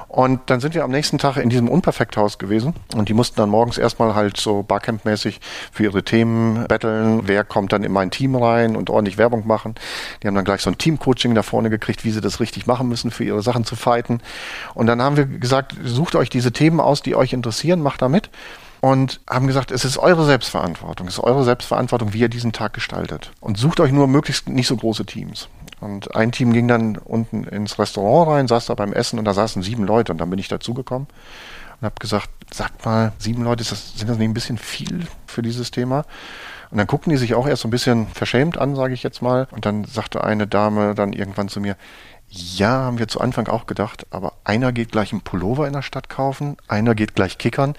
Und 0.09 0.41
dann 0.47 0.61
sind 0.61 0.75
wir 0.75 0.85
am 0.85 0.91
nächsten 0.91 1.19
Tag 1.19 1.37
in 1.37 1.51
diesem 1.51 1.69
Unperfekthaus 1.69 2.39
gewesen. 2.39 2.75
Und 2.95 3.09
die 3.09 3.15
mussten 3.15 3.37
dann 3.37 3.51
morgens 3.51 3.77
erstmal 3.77 4.15
halt 4.15 4.37
so 4.37 4.63
Barcamp-mäßig 4.63 5.41
für 5.73 5.83
ihre 5.83 6.05
Themen 6.05 6.67
betteln, 6.69 7.23
wer 7.25 7.45
kommt 7.45 7.73
dann 7.73 7.83
in 7.83 7.93
mein 7.93 8.11
Team 8.11 8.35
rein 8.37 8.77
und 8.77 8.89
ordentlich 8.89 9.19
Werbung 9.19 9.47
machen. 9.47 9.75
Die 10.23 10.29
haben 10.29 10.35
dann 10.35 10.45
gleich 10.45 10.63
so 10.63 10.71
ein 10.71 10.79
Team-Coaching 10.79 11.35
da 11.35 11.43
vorne 11.43 11.71
gekriegt, 11.71 12.05
wie 12.05 12.13
sie 12.13 12.21
das 12.21 12.41
richtig 12.41 12.67
machen 12.67 12.89
müssen, 12.89 13.11
für 13.11 13.25
ihre 13.25 13.43
Sachen 13.43 13.65
zu 13.65 13.77
fighten. 13.77 14.21
Und 14.75 14.87
dann 14.87 15.03
haben 15.03 15.17
wir 15.17 15.27
gesagt, 15.27 15.75
sucht 15.85 16.15
euch 16.15 16.31
diese 16.31 16.53
Themen 16.53 16.81
aus, 16.81 17.03
die 17.03 17.15
euch 17.15 17.33
interessieren, 17.33 17.83
macht 17.83 18.01
da 18.01 18.09
mit 18.09 18.31
und 18.81 19.21
haben 19.29 19.47
gesagt, 19.47 19.71
es 19.71 19.85
ist 19.85 19.99
eure 19.99 20.25
Selbstverantwortung, 20.25 21.09
es 21.09 21.15
ist 21.15 21.25
eure 21.25 21.45
Selbstverantwortung, 21.45 22.13
wie 22.13 22.21
ihr 22.21 22.29
diesen 22.29 22.53
Tag 22.53 22.73
gestaltet. 22.73 23.33
Und 23.41 23.59
sucht 23.59 23.81
euch 23.81 23.93
nur 23.93 24.07
möglichst 24.07 24.49
nicht 24.49 24.67
so 24.67 24.77
große 24.77 25.07
Teams. 25.07 25.49
Und 25.81 26.15
ein 26.15 26.33
Team 26.33 26.53
ging 26.53 26.69
dann 26.69 26.97
unten 26.97 27.45
ins 27.45 27.79
Restaurant 27.79 28.31
rein, 28.31 28.49
saß 28.49 28.67
da 28.67 28.75
beim 28.75 28.93
Essen 28.93 29.19
und 29.19 29.25
da 29.25 29.35
saßen 29.35 29.63
sieben 29.63 29.85
Leute 29.85 30.13
und 30.13 30.19
dann 30.19 30.31
bin 30.31 30.39
ich 30.39 30.49
dazugekommen 30.49 31.07
und 31.81 31.85
habe 31.85 31.97
gesagt, 31.99 32.31
sagt 32.53 32.85
mal, 32.85 33.13
sieben 33.19 33.45
Leute, 33.45 33.65
das, 33.65 33.97
sind 33.97 34.09
das 34.09 34.19
nicht 34.19 34.29
ein 34.29 34.35
bisschen 34.35 34.59
viel 34.59 35.07
für 35.27 35.43
dieses 35.43 35.71
Thema? 35.71 36.05
Und 36.71 36.79
dann 36.79 36.87
guckten 36.87 37.11
die 37.11 37.17
sich 37.17 37.35
auch 37.35 37.47
erst 37.47 37.63
so 37.63 37.69
ein 37.69 37.71
bisschen 37.71 38.09
verschämt 38.09 38.59
an, 38.59 38.75
sage 38.75 38.95
ich 38.95 39.03
jetzt 39.03 39.23
mal. 39.23 39.47
Und 39.51 39.67
dann 39.67 39.85
sagte 39.85 40.25
eine 40.25 40.47
Dame 40.47 40.95
dann 40.95 41.13
irgendwann 41.13 41.49
zu 41.49 41.61
mir, 41.61 41.77
Ja, 42.29 42.71
haben 42.71 42.99
wir 42.99 43.07
zu 43.07 43.21
Anfang 43.21 43.47
auch 43.47 43.67
gedacht, 43.67 44.07
aber 44.11 44.33
einer 44.43 44.73
geht 44.73 44.91
gleich 44.91 45.13
einen 45.13 45.21
Pullover 45.21 45.67
in 45.67 45.73
der 45.73 45.83
Stadt 45.83 46.09
kaufen, 46.09 46.57
einer 46.67 46.95
geht 46.95 47.15
gleich 47.15 47.39
kickern 47.39 47.75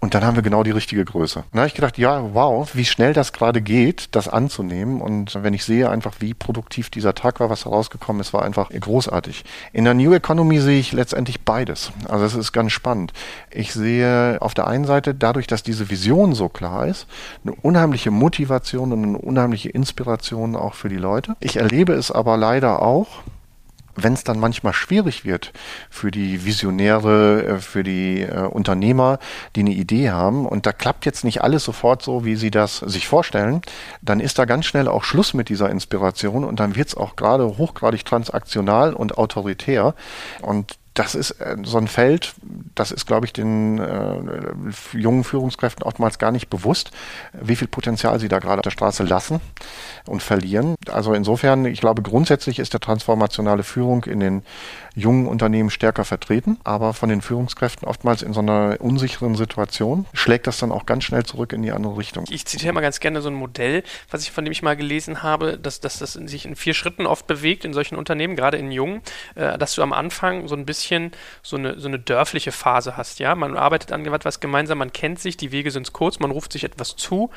und 0.00 0.14
dann 0.14 0.24
haben 0.24 0.34
wir 0.34 0.42
genau 0.42 0.64
die 0.64 0.72
richtige 0.72 1.04
Größe. 1.04 1.44
Dann 1.52 1.60
habe 1.60 1.68
ich 1.68 1.74
gedacht, 1.74 1.98
ja, 1.98 2.34
wow, 2.34 2.68
wie 2.74 2.84
schnell 2.84 3.12
das 3.12 3.32
gerade 3.32 3.62
geht, 3.62 4.14
das 4.16 4.28
anzunehmen 4.28 5.00
und 5.00 5.42
wenn 5.42 5.54
ich 5.54 5.64
sehe 5.64 5.88
einfach, 5.88 6.16
wie 6.18 6.34
produktiv 6.34 6.90
dieser 6.90 7.14
Tag 7.14 7.38
war, 7.38 7.48
was 7.48 7.64
herausgekommen 7.64 8.20
ist, 8.20 8.32
war 8.32 8.42
einfach 8.42 8.70
großartig. 8.70 9.44
In 9.72 9.84
der 9.84 9.94
New 9.94 10.12
Economy 10.12 10.58
sehe 10.58 10.80
ich 10.80 10.92
letztendlich 10.92 11.42
beides. 11.42 11.92
Also 12.08 12.24
es 12.24 12.34
ist 12.34 12.52
ganz 12.52 12.72
spannend. 12.72 13.12
Ich 13.50 13.72
sehe 13.72 14.42
auf 14.42 14.52
der 14.52 14.66
einen 14.66 14.84
Seite 14.84 15.14
dadurch, 15.14 15.46
dass 15.46 15.62
diese 15.62 15.90
Vision 15.90 16.34
so 16.34 16.48
klar 16.48 16.88
ist, 16.88 17.06
eine 17.44 17.54
unheimliche 17.54 18.10
Motivation 18.10 18.92
und 18.92 19.04
eine 19.04 19.18
unheimliche 19.18 19.68
Inspiration 19.68 20.56
auch 20.56 20.74
für 20.74 20.88
die 20.88 20.96
Leute. 20.96 21.36
Ich 21.38 21.56
erlebe 21.56 21.92
es 21.92 22.10
aber 22.10 22.36
leider 22.36 22.82
auch, 22.82 23.22
wenn 23.94 24.12
es 24.14 24.24
dann 24.24 24.38
manchmal 24.38 24.72
schwierig 24.72 25.24
wird 25.24 25.52
für 25.90 26.10
die 26.10 26.44
Visionäre, 26.44 27.44
äh, 27.44 27.58
für 27.58 27.82
die 27.82 28.22
äh, 28.22 28.46
Unternehmer, 28.46 29.18
die 29.56 29.60
eine 29.60 29.72
Idee 29.72 30.10
haben 30.10 30.46
und 30.46 30.66
da 30.66 30.72
klappt 30.72 31.06
jetzt 31.06 31.24
nicht 31.24 31.42
alles 31.42 31.64
sofort 31.64 32.02
so, 32.02 32.24
wie 32.24 32.36
sie 32.36 32.50
das 32.50 32.78
sich 32.78 33.08
vorstellen, 33.08 33.62
dann 34.00 34.20
ist 34.20 34.38
da 34.38 34.44
ganz 34.44 34.66
schnell 34.66 34.88
auch 34.88 35.04
Schluss 35.04 35.34
mit 35.34 35.48
dieser 35.48 35.70
Inspiration 35.70 36.44
und 36.44 36.60
dann 36.60 36.76
wird 36.76 36.88
es 36.88 36.96
auch 36.96 37.16
gerade 37.16 37.58
hochgradig 37.58 38.04
transaktional 38.04 38.94
und 38.94 39.18
autoritär. 39.18 39.94
Und 40.40 40.76
das 40.94 41.14
ist 41.14 41.32
äh, 41.32 41.56
so 41.62 41.78
ein 41.78 41.88
Feld, 41.88 42.34
das 42.74 42.90
ist, 42.90 43.06
glaube 43.06 43.26
ich, 43.26 43.32
den 43.32 43.78
äh, 43.78 44.96
jungen 44.96 45.24
Führungskräften 45.24 45.82
oftmals 45.84 46.18
gar 46.18 46.32
nicht 46.32 46.50
bewusst, 46.50 46.90
wie 47.32 47.56
viel 47.56 47.68
Potenzial 47.68 48.20
sie 48.20 48.28
da 48.28 48.38
gerade 48.38 48.58
auf 48.58 48.64
der 48.64 48.70
Straße 48.70 49.02
lassen 49.02 49.40
und 50.06 50.22
verlieren. 50.22 50.74
Also 50.90 51.14
insofern, 51.14 51.64
ich 51.64 51.80
glaube, 51.80 52.02
grundsätzlich 52.02 52.58
ist 52.58 52.72
der 52.72 52.80
transformationale 52.80 53.62
Führung 53.62 54.04
in 54.04 54.20
den 54.20 54.42
jungen 54.94 55.26
Unternehmen 55.26 55.70
stärker 55.70 56.04
vertreten, 56.04 56.58
aber 56.64 56.94
von 56.94 57.08
den 57.08 57.22
Führungskräften 57.22 57.88
oftmals 57.88 58.22
in 58.22 58.32
so 58.32 58.40
einer 58.40 58.76
unsicheren 58.80 59.34
Situation 59.34 60.06
schlägt 60.12 60.46
das 60.46 60.58
dann 60.58 60.72
auch 60.72 60.86
ganz 60.86 61.04
schnell 61.04 61.24
zurück 61.24 61.52
in 61.52 61.62
die 61.62 61.72
andere 61.72 61.96
Richtung. 61.96 62.24
Ich 62.30 62.46
zitiere 62.46 62.72
mal 62.72 62.80
ganz 62.80 63.00
gerne 63.00 63.22
so 63.22 63.28
ein 63.28 63.34
Modell, 63.34 63.82
was 64.10 64.22
ich 64.22 64.30
von 64.30 64.44
dem 64.44 64.52
ich 64.52 64.62
mal 64.62 64.76
gelesen 64.76 65.22
habe, 65.22 65.58
dass, 65.58 65.80
dass 65.80 65.98
das 65.98 66.12
sich 66.12 66.44
in 66.44 66.56
vier 66.56 66.74
Schritten 66.74 67.06
oft 67.06 67.26
bewegt 67.26 67.64
in 67.64 67.72
solchen 67.72 67.96
Unternehmen, 67.96 68.36
gerade 68.36 68.58
in 68.58 68.70
jungen, 68.70 69.00
äh, 69.34 69.56
dass 69.58 69.74
du 69.74 69.82
am 69.82 69.92
Anfang 69.92 70.48
so 70.48 70.54
ein 70.54 70.66
bisschen 70.66 71.12
so 71.42 71.56
eine, 71.56 71.78
so 71.78 71.88
eine 71.88 71.98
dörfliche 71.98 72.52
Phase 72.52 72.96
hast, 72.96 73.18
ja. 73.18 73.34
Man 73.34 73.56
arbeitet 73.56 73.92
an 73.92 74.04
etwas 74.04 74.40
gemeinsam, 74.40 74.78
man 74.78 74.92
kennt 74.92 75.20
sich, 75.20 75.36
die 75.36 75.52
Wege 75.52 75.70
sind 75.70 75.92
kurz, 75.92 76.18
man 76.18 76.30
ruft 76.30 76.52
sich 76.52 76.64
etwas 76.64 76.96
zu 76.96 77.30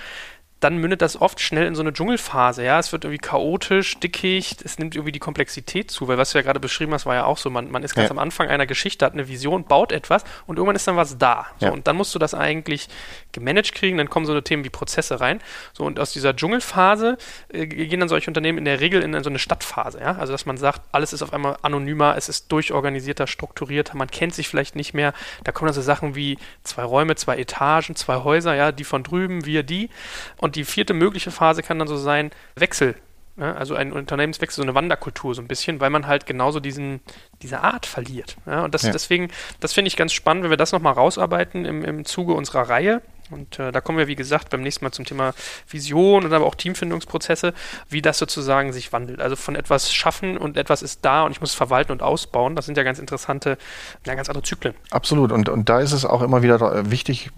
dann 0.62 0.78
mündet 0.78 1.02
das 1.02 1.20
oft 1.20 1.42
schnell 1.42 1.68
in 1.68 1.76
so 1.76 1.82
eine 1.82 1.92
Dschungelphase. 1.92 2.64
Ja, 2.64 2.80
es 2.80 2.92
wird 2.92 3.04
irgendwie 3.04 3.20
chaotisch, 3.20 4.00
dickig, 4.00 4.56
es 4.64 4.80
nimmt 4.80 4.96
irgendwie 4.96 5.12
die 5.12 5.20
Komplexität 5.20 5.92
zu, 5.92 6.08
weil 6.08 6.18
was 6.18 6.32
du 6.32 6.38
ja 6.38 6.44
gerade 6.44 6.60
beschrieben 6.60 6.94
hast, 6.94 7.06
war 7.06 7.16
ja 7.16 7.26
auch 7.26 7.38
so, 7.38 7.50
man, 7.50 7.70
man 7.70 7.84
ist 7.84 7.94
ganz 7.94 8.08
ja. 8.08 8.12
am 8.12 8.20
Anfang 8.20 8.48
einer 8.48 8.66
Geschichte, 8.66 9.06
hat 9.06 9.14
eine 9.14 9.28
Vision, 9.28 9.66
baut 9.66 9.92
etwas 9.92 10.24
und 10.48 10.58
irgendwann 10.58 10.76
ist 10.76 10.88
dann 10.88 10.96
was 10.96 11.18
da. 11.18 11.48
So, 11.60 11.68
ja. 11.68 11.72
Und 11.72 11.88
dann 11.88 11.98
musst 11.98 12.16
du 12.16 12.20
das 12.20 12.34
eigentlich 12.34 12.88
gemanagt 13.34 13.76
kriegen, 13.76 13.98
dann 13.98 14.10
kommen 14.10 14.26
so 14.26 14.32
eine 14.32 14.44
Themen 14.44 14.64
wie 14.64 14.70
Prozesse 14.70 15.20
rein. 15.20 15.42
So, 15.74 15.84
und 15.84 16.00
aus 16.00 16.14
dieser 16.14 16.36
Dschungelphase 16.36 17.18
äh, 17.50 17.68
gehen 17.68 18.00
dann 18.00 18.10
solche 18.10 18.30
Unternehmen 18.30 18.58
in 18.58 18.66
der 18.66 18.80
Regel 18.80 19.02
in 19.02 19.24
so 19.24 19.30
eine 19.30 19.40
Stadtphase, 19.40 20.00
ja. 20.00 20.16
Also 20.16 20.32
dass 20.32 20.46
man 20.46 20.58
sagt, 20.58 20.82
alles 20.94 21.12
ist 21.12 21.22
auf 21.22 21.34
einmal 21.34 21.58
anonymer, 21.62 22.16
es 22.18 22.30
ist 22.30 22.52
durchorganisierter, 22.52 23.28
strukturierter, 23.28 23.98
man 23.98 24.10
kennt 24.10 24.34
sich 24.34 24.48
vielleicht 24.48 24.76
nicht 24.76 24.94
mehr. 24.94 25.14
Da 25.44 25.52
kommen 25.52 25.68
dann 25.68 25.76
so 25.76 25.82
Sachen 25.82 26.16
wie 26.16 26.38
zwei 26.64 26.84
Räume, 26.84 27.16
zwei 27.16 27.38
Etagen, 27.38 27.96
zwei 27.96 28.24
Häuser, 28.24 28.56
ja, 28.56 28.72
die 28.72 28.86
von 28.86 29.04
drüben, 29.04 29.46
wir 29.46 29.64
die. 29.64 29.90
Und 30.38 30.45
die 30.54 30.66
vierte 30.66 30.94
mögliche 30.94 31.32
Phase 31.32 31.64
kann 31.64 31.80
dann 31.80 31.88
so 31.88 31.98
sein, 31.98 32.32
Wechsel. 32.56 32.96
Ja, 33.38 33.54
also 33.56 33.76
ein 33.76 33.92
Unternehmenswechsel, 33.92 34.58
so 34.58 34.64
eine 34.64 34.76
Wanderkultur 34.76 35.36
so 35.36 35.42
ein 35.42 35.48
bisschen, 35.48 35.82
weil 35.82 35.90
man 35.90 36.08
halt 36.08 36.26
genauso 36.26 36.62
diesen, 36.62 37.02
diese 37.42 37.60
Art 37.60 37.86
verliert. 37.86 38.38
Ja, 38.46 38.64
und 38.64 38.74
das, 38.74 38.84
ja. 38.84 38.92
deswegen, 38.92 39.30
das 39.60 39.74
finde 39.74 39.90
ich 39.90 39.98
ganz 39.98 40.14
spannend, 40.14 40.44
wenn 40.44 40.52
wir 40.52 40.58
das 40.58 40.72
nochmal 40.72 40.94
rausarbeiten 40.94 41.66
im, 41.66 41.84
im 41.84 42.06
Zuge 42.06 42.34
unserer 42.34 42.70
Reihe. 42.70 43.02
Und 43.32 43.60
äh, 43.60 43.74
da 43.74 43.82
kommen 43.82 43.98
wir, 43.98 44.08
wie 44.08 44.16
gesagt, 44.16 44.52
beim 44.52 44.62
nächsten 44.62 44.86
Mal 44.86 44.92
zum 44.92 45.04
Thema 45.04 45.34
Vision 45.68 46.24
und 46.24 46.32
aber 46.32 46.46
auch 46.46 46.56
Teamfindungsprozesse, 46.56 47.54
wie 47.90 48.02
das 48.02 48.20
sozusagen 48.20 48.72
sich 48.72 48.94
wandelt. 48.94 49.20
Also 49.20 49.36
von 49.36 49.56
etwas 49.56 49.94
schaffen 49.94 50.38
und 50.38 50.56
etwas 50.56 50.82
ist 50.82 51.04
da 51.04 51.24
und 51.24 51.32
ich 51.32 51.42
muss 51.42 51.50
es 51.50 51.56
verwalten 51.56 51.92
und 51.92 52.02
ausbauen. 52.02 52.56
Das 52.56 52.68
sind 52.68 52.78
ja 52.78 52.84
ganz 52.84 53.00
interessante, 53.00 53.58
ja, 54.06 54.16
ganz 54.16 54.30
andere 54.30 54.44
Zyklen. 54.44 54.76
Absolut. 54.92 55.34
Und, 55.34 55.50
und 55.50 55.68
da 55.68 55.82
ist 55.82 55.92
es 55.92 56.06
auch 56.06 56.22
immer 56.22 56.42
wieder 56.42 56.90
wichtig, 56.90 57.32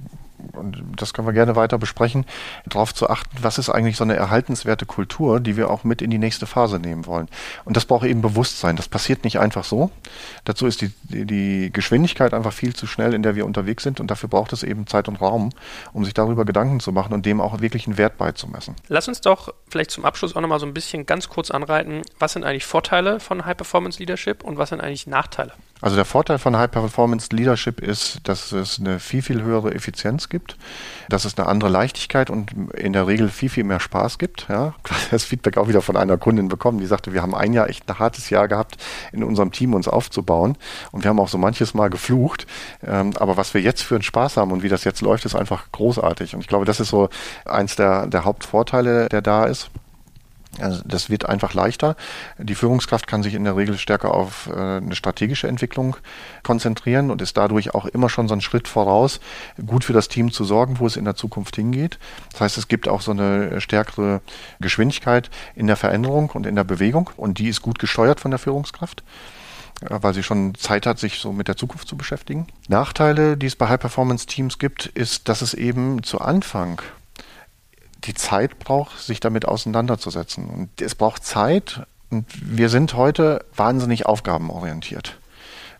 und 0.53 0.56
das 0.95 1.13
können 1.13 1.27
wir 1.27 1.33
gerne 1.33 1.55
weiter 1.55 1.77
besprechen, 1.77 2.25
darauf 2.65 2.93
zu 2.93 3.09
achten, 3.09 3.37
was 3.41 3.57
ist 3.57 3.69
eigentlich 3.69 3.97
so 3.97 4.03
eine 4.03 4.15
erhaltenswerte 4.15 4.85
Kultur, 4.85 5.39
die 5.39 5.57
wir 5.57 5.69
auch 5.69 5.83
mit 5.83 6.01
in 6.01 6.09
die 6.09 6.17
nächste 6.17 6.45
Phase 6.45 6.79
nehmen 6.79 7.05
wollen. 7.05 7.27
Und 7.65 7.77
das 7.77 7.85
braucht 7.85 8.05
eben 8.05 8.21
Bewusstsein. 8.21 8.75
Das 8.75 8.87
passiert 8.87 9.23
nicht 9.23 9.39
einfach 9.39 9.63
so. 9.63 9.91
Dazu 10.45 10.67
ist 10.67 10.81
die, 10.81 10.91
die 11.03 11.71
Geschwindigkeit 11.71 12.33
einfach 12.33 12.53
viel 12.53 12.75
zu 12.75 12.87
schnell, 12.87 13.13
in 13.13 13.23
der 13.23 13.35
wir 13.35 13.45
unterwegs 13.45 13.83
sind. 13.83 13.99
Und 13.99 14.11
dafür 14.11 14.29
braucht 14.29 14.53
es 14.53 14.63
eben 14.63 14.87
Zeit 14.87 15.07
und 15.07 15.21
Raum, 15.21 15.49
um 15.93 16.05
sich 16.05 16.13
darüber 16.13 16.45
Gedanken 16.45 16.79
zu 16.79 16.91
machen 16.91 17.13
und 17.13 17.25
dem 17.25 17.41
auch 17.41 17.61
wirklich 17.61 17.87
einen 17.87 17.97
Wert 17.97 18.17
beizumessen. 18.17 18.75
Lass 18.87 19.07
uns 19.07 19.21
doch 19.21 19.53
vielleicht 19.69 19.91
zum 19.91 20.05
Abschluss 20.05 20.35
auch 20.35 20.41
nochmal 20.41 20.59
so 20.59 20.65
ein 20.65 20.73
bisschen 20.73 21.05
ganz 21.05 21.29
kurz 21.29 21.51
anreiten, 21.51 22.01
was 22.19 22.33
sind 22.33 22.43
eigentlich 22.43 22.65
Vorteile 22.65 23.19
von 23.19 23.45
High 23.45 23.57
Performance 23.57 23.99
Leadership 23.99 24.43
und 24.43 24.57
was 24.57 24.69
sind 24.69 24.81
eigentlich 24.81 25.07
Nachteile? 25.07 25.53
Also 25.79 25.95
der 25.95 26.05
Vorteil 26.05 26.39
von 26.39 26.57
High 26.57 26.71
Performance 26.71 27.29
Leadership 27.31 27.81
ist, 27.81 28.19
dass 28.23 28.51
es 28.51 28.79
eine 28.79 28.99
viel, 28.99 29.21
viel 29.21 29.43
höhere 29.43 29.73
Effizienz 29.73 30.27
gibt, 30.29 30.56
dass 31.09 31.25
es 31.25 31.37
eine 31.37 31.47
andere 31.47 31.69
Leichtigkeit 31.69 32.29
und 32.29 32.51
in 32.73 32.93
der 32.93 33.07
Regel 33.07 33.29
viel, 33.29 33.49
viel 33.49 33.63
mehr 33.63 33.79
Spaß 33.79 34.17
gibt. 34.17 34.47
Ja, 34.49 34.73
das 35.11 35.23
Feedback 35.23 35.57
auch 35.57 35.67
wieder 35.67 35.81
von 35.81 35.97
einer 35.97 36.17
Kundin 36.17 36.47
bekommen, 36.47 36.79
die 36.79 36.85
sagte, 36.85 37.13
wir 37.13 37.21
haben 37.21 37.35
ein 37.35 37.53
Jahr 37.53 37.69
echt 37.69 37.89
ein 37.89 37.99
hartes 37.99 38.29
Jahr 38.29 38.47
gehabt, 38.47 38.77
in 39.11 39.23
unserem 39.23 39.51
Team 39.51 39.73
uns 39.73 39.87
aufzubauen 39.87 40.57
und 40.91 41.03
wir 41.03 41.09
haben 41.09 41.19
auch 41.19 41.29
so 41.29 41.37
manches 41.37 41.73
Mal 41.73 41.89
geflucht. 41.89 42.47
Ähm, 42.85 43.11
aber 43.17 43.37
was 43.37 43.53
wir 43.53 43.61
jetzt 43.61 43.83
für 43.83 43.95
einen 43.95 44.03
Spaß 44.03 44.37
haben 44.37 44.51
und 44.51 44.63
wie 44.63 44.69
das 44.69 44.83
jetzt 44.83 45.01
läuft, 45.01 45.25
ist 45.25 45.35
einfach 45.35 45.71
großartig. 45.71 46.35
Und 46.35 46.41
ich 46.41 46.47
glaube, 46.47 46.65
das 46.65 46.79
ist 46.79 46.89
so 46.89 47.09
eins 47.45 47.75
der, 47.75 48.07
der 48.07 48.25
Hauptvorteile, 48.25 49.09
der 49.09 49.21
da 49.21 49.45
ist. 49.45 49.69
Also 50.59 50.81
das 50.85 51.09
wird 51.09 51.27
einfach 51.27 51.53
leichter. 51.53 51.95
Die 52.37 52.55
Führungskraft 52.55 53.05
kann 53.05 53.21
sich 53.21 53.35
in 53.35 53.43
der 53.43 53.55
Regel 53.55 53.77
stärker 53.77 54.13
auf 54.13 54.47
äh, 54.47 54.77
eine 54.77 54.95
strategische 54.95 55.47
Entwicklung 55.47 55.97
konzentrieren 56.43 57.11
und 57.11 57.21
ist 57.21 57.37
dadurch 57.37 57.75
auch 57.75 57.85
immer 57.85 58.09
schon 58.09 58.27
so 58.27 58.33
einen 58.33 58.41
Schritt 58.41 58.67
voraus, 58.67 59.19
gut 59.65 59.83
für 59.83 59.93
das 59.93 60.07
Team 60.07 60.31
zu 60.31 60.43
sorgen, 60.45 60.79
wo 60.79 60.87
es 60.87 60.95
in 60.95 61.05
der 61.05 61.15
Zukunft 61.15 61.55
hingeht. 61.55 61.99
Das 62.31 62.41
heißt, 62.41 62.57
es 62.57 62.67
gibt 62.67 62.87
auch 62.87 63.01
so 63.01 63.11
eine 63.11 63.61
stärkere 63.61 64.21
Geschwindigkeit 64.59 65.29
in 65.55 65.67
der 65.67 65.75
Veränderung 65.75 66.31
und 66.31 66.45
in 66.45 66.55
der 66.55 66.63
Bewegung 66.63 67.09
und 67.17 67.37
die 67.37 67.49
ist 67.49 67.61
gut 67.61 67.79
gesteuert 67.79 68.19
von 68.19 68.31
der 68.31 68.39
Führungskraft 68.39 69.03
weil 69.79 70.15
sie 70.15 70.23
schon 70.23 70.55
Zeit 70.55 70.87
hat, 70.87 70.97
sich 70.97 71.19
so 71.19 71.31
mit 71.31 71.47
der 71.47 71.55
Zukunft 71.55 71.87
zu 71.87 71.97
beschäftigen. 71.97 72.47
Nachteile, 72.67 73.37
die 73.37 73.45
es 73.45 73.55
bei 73.55 73.67
High-Performance-Teams 73.67 74.57
gibt, 74.57 74.87
ist, 74.87 75.29
dass 75.29 75.43
es 75.43 75.53
eben 75.53 76.01
zu 76.01 76.19
Anfang 76.19 76.81
die 78.07 78.13
Zeit 78.13 78.59
braucht, 78.59 78.97
sich 78.99 79.19
damit 79.19 79.45
auseinanderzusetzen. 79.45 80.49
Und 80.49 80.81
es 80.81 80.95
braucht 80.95 81.23
Zeit. 81.25 81.85
Und 82.09 82.25
wir 82.41 82.69
sind 82.69 82.93
heute 82.93 83.45
wahnsinnig 83.55 84.05
aufgabenorientiert. 84.05 85.19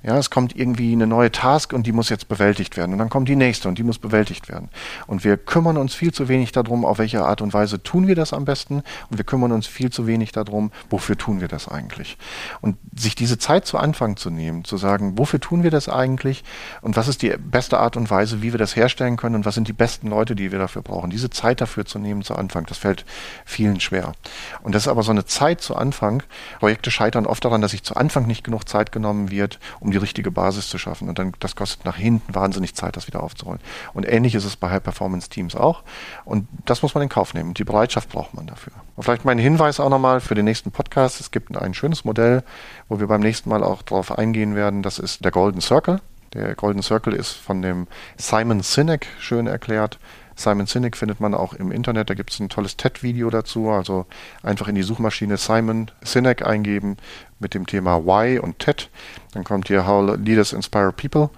Ja, 0.03 0.17
es 0.17 0.29
kommt 0.29 0.55
irgendwie 0.55 0.93
eine 0.93 1.07
neue 1.07 1.31
Task 1.31 1.73
und 1.73 1.88
die 1.88 1.91
muss 1.91 2.10
jetzt 2.10 2.27
bewältigt 2.27 2.77
werden. 2.77 2.93
Und 2.93 2.99
dann 2.99 3.10
kommt 3.10 3.29
die 3.29 3.36
nächste 3.36 3.67
und 3.67 3.77
die 3.77 3.83
muss 3.83 3.99
bewältigt 3.99 4.49
werden. 4.49 4.69
Und 5.07 5.23
wir 5.23 5.38
kümmern 5.38 5.77
uns 5.77 5.93
viel 5.93 6.13
zu 6.13 6.27
wenig 6.27 6.51
darum, 6.51 6.86
auf 6.86 6.99
welche 6.99 7.23
Art 7.23 7.41
und 7.41 7.53
Weise 7.53 7.81
tun 7.81 8.07
wir 8.07 8.15
das 8.15 8.33
am 8.33 8.45
besten. 8.45 8.83
Und 9.10 9.17
wir 9.17 9.25
kümmern 9.25 9.51
uns 9.51 9.67
viel 9.67 9.91
zu 9.91 10.07
wenig 10.07 10.31
darum, 10.31 10.71
wofür 10.89 11.17
tun 11.17 11.41
wir 11.41 11.47
das 11.47 11.67
eigentlich. 11.67 12.17
Und 12.62 12.77
sich 12.95 13.15
diese 13.15 13.38
Zeit 13.38 13.65
zu 13.65 13.77
Anfang 13.77 14.17
zu 14.17 14.29
nehmen, 14.29 14.63
zu 14.63 14.77
sagen, 14.77 15.17
wofür 15.17 15.39
tun 15.39 15.63
wir 15.63 15.71
das 15.71 15.89
eigentlich 15.89 16.43
und 16.81 16.95
was 16.95 17.07
ist 17.07 17.21
die 17.21 17.36
beste 17.38 17.79
Art 17.79 17.97
und 17.97 18.10
Weise, 18.10 18.41
wie 18.41 18.53
wir 18.53 18.60
das 18.60 18.75
herstellen 18.75 19.17
können 19.17 19.36
und 19.36 19.45
was 19.45 19.55
sind 19.55 19.67
die 19.67 19.73
besten 19.73 20.07
Leute, 20.07 20.36
die 20.36 20.51
wir 20.51 20.60
dafür 20.60 20.81
brauchen. 20.81 21.10
Diese 21.10 21.29
Zeit 21.29 21.62
dafür 21.62 21.86
zu 21.86 21.99
nehmen 21.99 22.23
zu 22.23 22.36
Anfang, 22.36 22.65
das 22.65 22.77
fällt 22.77 23.05
vielen 23.45 23.79
schwer. 23.79 24.13
Und 24.62 24.75
das 24.75 24.83
ist 24.83 24.88
aber 24.88 25.03
so 25.03 25.12
eine 25.12 25.25
Zeit 25.25 25.62
zu 25.62 25.75
Anfang. 25.75 26.23
Projekte 26.60 26.91
scheitern 26.91 27.25
oft 27.25 27.43
daran, 27.43 27.62
dass 27.62 27.71
sich 27.71 27.83
zu 27.83 27.95
Anfang 27.95 28.27
nicht 28.27 28.43
genug 28.43 28.67
Zeit 28.67 28.91
genommen 28.91 29.31
wird, 29.31 29.60
um 29.79 29.87
die 29.91 29.97
die 29.97 30.02
richtige 30.02 30.32
Basis 30.32 30.69
zu 30.69 30.78
schaffen. 30.78 31.10
Und 31.10 31.17
dann, 31.19 31.34
das 31.39 31.56
kostet 31.56 31.86
nach 31.86 31.97
hinten 31.97 32.34
wahnsinnig 32.34 32.76
Zeit, 32.76 32.95
das 32.95 33.08
wieder 33.08 33.23
aufzurollen. 33.23 33.60
Und 33.93 34.08
ähnlich 34.08 34.36
ist 34.36 34.45
es 34.45 34.56
bei 34.56 34.69
High-Performance-Teams 34.69 35.56
auch. 35.56 35.84
Und 36.23 36.47
das 36.65 36.84
muss 36.84 36.93
man 36.93 37.04
in 37.04 37.10
Kauf 37.10 37.34
nehmen. 37.34 37.54
Die 37.54 37.63
Bereitschaft 37.63 38.10
braucht 38.10 38.34
man 38.34 38.45
dafür. 38.47 38.73
Und 38.95 39.04
vielleicht 39.04 39.26
mein 39.26 39.39
Hinweis 39.39 39.80
auch 39.80 39.89
nochmal 39.89 40.21
für 40.21 40.36
den 40.36 40.45
nächsten 40.45 40.71
Podcast. 40.71 41.19
Es 41.19 41.32
gibt 41.32 41.56
ein 41.58 41.73
schönes 41.73 42.06
Modell, 42.06 42.43
wo 42.88 43.00
wir 43.00 43.08
beim 43.08 43.21
nächsten 43.21 43.50
Mal 43.50 43.63
auch 43.63 43.82
darauf 43.82 44.17
eingehen 44.17 44.56
werden. 44.56 44.84
Das 44.84 45.00
ist 45.00 45.26
der 45.26 45.32
Golden 45.32 45.62
Circle. 45.62 46.00
Der 46.34 46.56
Golden 46.56 46.84
Circle 46.84 47.13
ist 47.13 47.32
von 47.32 47.62
dem 47.62 47.88
Simon 48.17 48.62
Sinek 48.62 49.08
schön 49.19 49.47
erklärt. 49.47 49.97
Simon 50.38 50.67
Sinek 50.67 50.95
findet 50.95 51.19
man 51.19 51.34
auch 51.34 51.54
im 51.54 51.71
Internet. 51.71 52.10
Da 52.10 52.13
gibt 52.13 52.32
es 52.32 52.39
ein 52.39 52.47
tolles 52.47 52.78
TED-Video 52.78 53.30
dazu. 53.30 53.69
Also 53.69 54.06
einfach 54.43 54.67
in 54.67 54.76
die 54.76 54.84
Suchmaschine 54.84 55.38
Simon 55.38 55.91
Sinek 56.02 56.45
eingeben 56.45 56.97
mit 57.39 57.54
dem 57.54 57.65
Thema 57.65 58.06
Why 58.06 58.39
und 58.39 58.60
TED. 58.60 58.89
Dann 59.34 59.43
kommt 59.43 59.67
hier 59.67 59.86
How 59.86 60.17
Leaders 60.17 60.54
Inspire 60.54 60.93
People. 60.93 61.30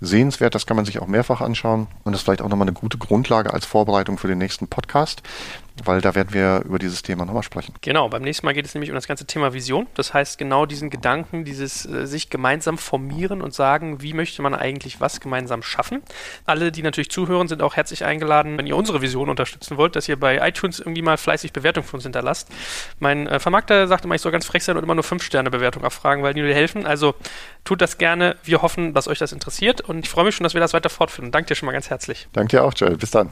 Sehenswert, 0.00 0.54
das 0.54 0.66
kann 0.66 0.76
man 0.76 0.86
sich 0.86 0.98
auch 1.00 1.06
mehrfach 1.06 1.42
anschauen 1.42 1.86
und 2.04 2.12
das 2.12 2.20
ist 2.20 2.24
vielleicht 2.24 2.40
auch 2.40 2.48
nochmal 2.48 2.66
eine 2.66 2.72
gute 2.72 2.96
Grundlage 2.96 3.52
als 3.52 3.66
Vorbereitung 3.66 4.16
für 4.16 4.28
den 4.28 4.38
nächsten 4.38 4.66
Podcast. 4.66 5.22
Weil 5.84 6.00
da 6.00 6.14
werden 6.14 6.32
wir 6.32 6.62
über 6.64 6.78
dieses 6.78 7.02
Thema 7.02 7.24
nochmal 7.24 7.42
sprechen. 7.42 7.74
Genau, 7.80 8.08
beim 8.08 8.22
nächsten 8.22 8.46
Mal 8.46 8.52
geht 8.52 8.66
es 8.66 8.74
nämlich 8.74 8.90
um 8.90 8.94
das 8.94 9.08
ganze 9.08 9.26
Thema 9.26 9.52
Vision. 9.52 9.86
Das 9.94 10.14
heißt, 10.14 10.38
genau 10.38 10.66
diesen 10.66 10.90
Gedanken, 10.90 11.44
dieses 11.44 11.86
äh, 11.86 12.06
sich 12.06 12.30
gemeinsam 12.30 12.78
formieren 12.78 13.42
und 13.42 13.54
sagen, 13.54 14.02
wie 14.02 14.12
möchte 14.12 14.42
man 14.42 14.54
eigentlich 14.54 15.00
was 15.00 15.20
gemeinsam 15.20 15.62
schaffen. 15.62 16.02
Alle, 16.44 16.72
die 16.72 16.82
natürlich 16.82 17.10
zuhören, 17.10 17.48
sind 17.48 17.62
auch 17.62 17.76
herzlich 17.76 18.04
eingeladen, 18.04 18.58
wenn 18.58 18.66
ihr 18.66 18.76
unsere 18.76 19.02
Vision 19.02 19.28
unterstützen 19.28 19.76
wollt, 19.76 19.96
dass 19.96 20.08
ihr 20.08 20.18
bei 20.18 20.46
iTunes 20.46 20.80
irgendwie 20.80 21.02
mal 21.02 21.16
fleißig 21.16 21.52
Bewertung 21.52 21.84
für 21.84 21.96
uns 21.96 22.04
hinterlasst. 22.04 22.48
Mein 22.98 23.26
äh, 23.26 23.40
Vermarkter 23.40 23.86
sagt 23.86 24.04
immer, 24.04 24.14
ich 24.14 24.20
soll 24.20 24.32
ganz 24.32 24.46
frech 24.46 24.64
sein 24.64 24.76
und 24.76 24.82
immer 24.82 24.94
nur 24.94 25.04
5-Sterne-Bewertung 25.04 25.84
abfragen, 25.84 26.22
weil 26.22 26.34
die 26.34 26.42
nur 26.42 26.52
helfen. 26.52 26.86
Also 26.86 27.14
tut 27.64 27.80
das 27.80 27.98
gerne. 27.98 28.36
Wir 28.44 28.62
hoffen, 28.62 28.94
dass 28.94 29.08
euch 29.08 29.18
das 29.18 29.32
interessiert 29.32 29.80
und 29.80 30.00
ich 30.00 30.10
freue 30.10 30.24
mich 30.24 30.34
schon, 30.34 30.44
dass 30.44 30.54
wir 30.54 30.60
das 30.60 30.72
weiter 30.72 30.90
fortführen. 30.90 31.30
Danke 31.32 31.48
dir 31.48 31.54
schon 31.54 31.66
mal 31.66 31.72
ganz 31.72 31.90
herzlich. 31.90 32.28
Danke 32.32 32.56
dir 32.56 32.64
auch, 32.64 32.74
Joel. 32.74 32.96
Bis 32.96 33.10
dann. 33.10 33.30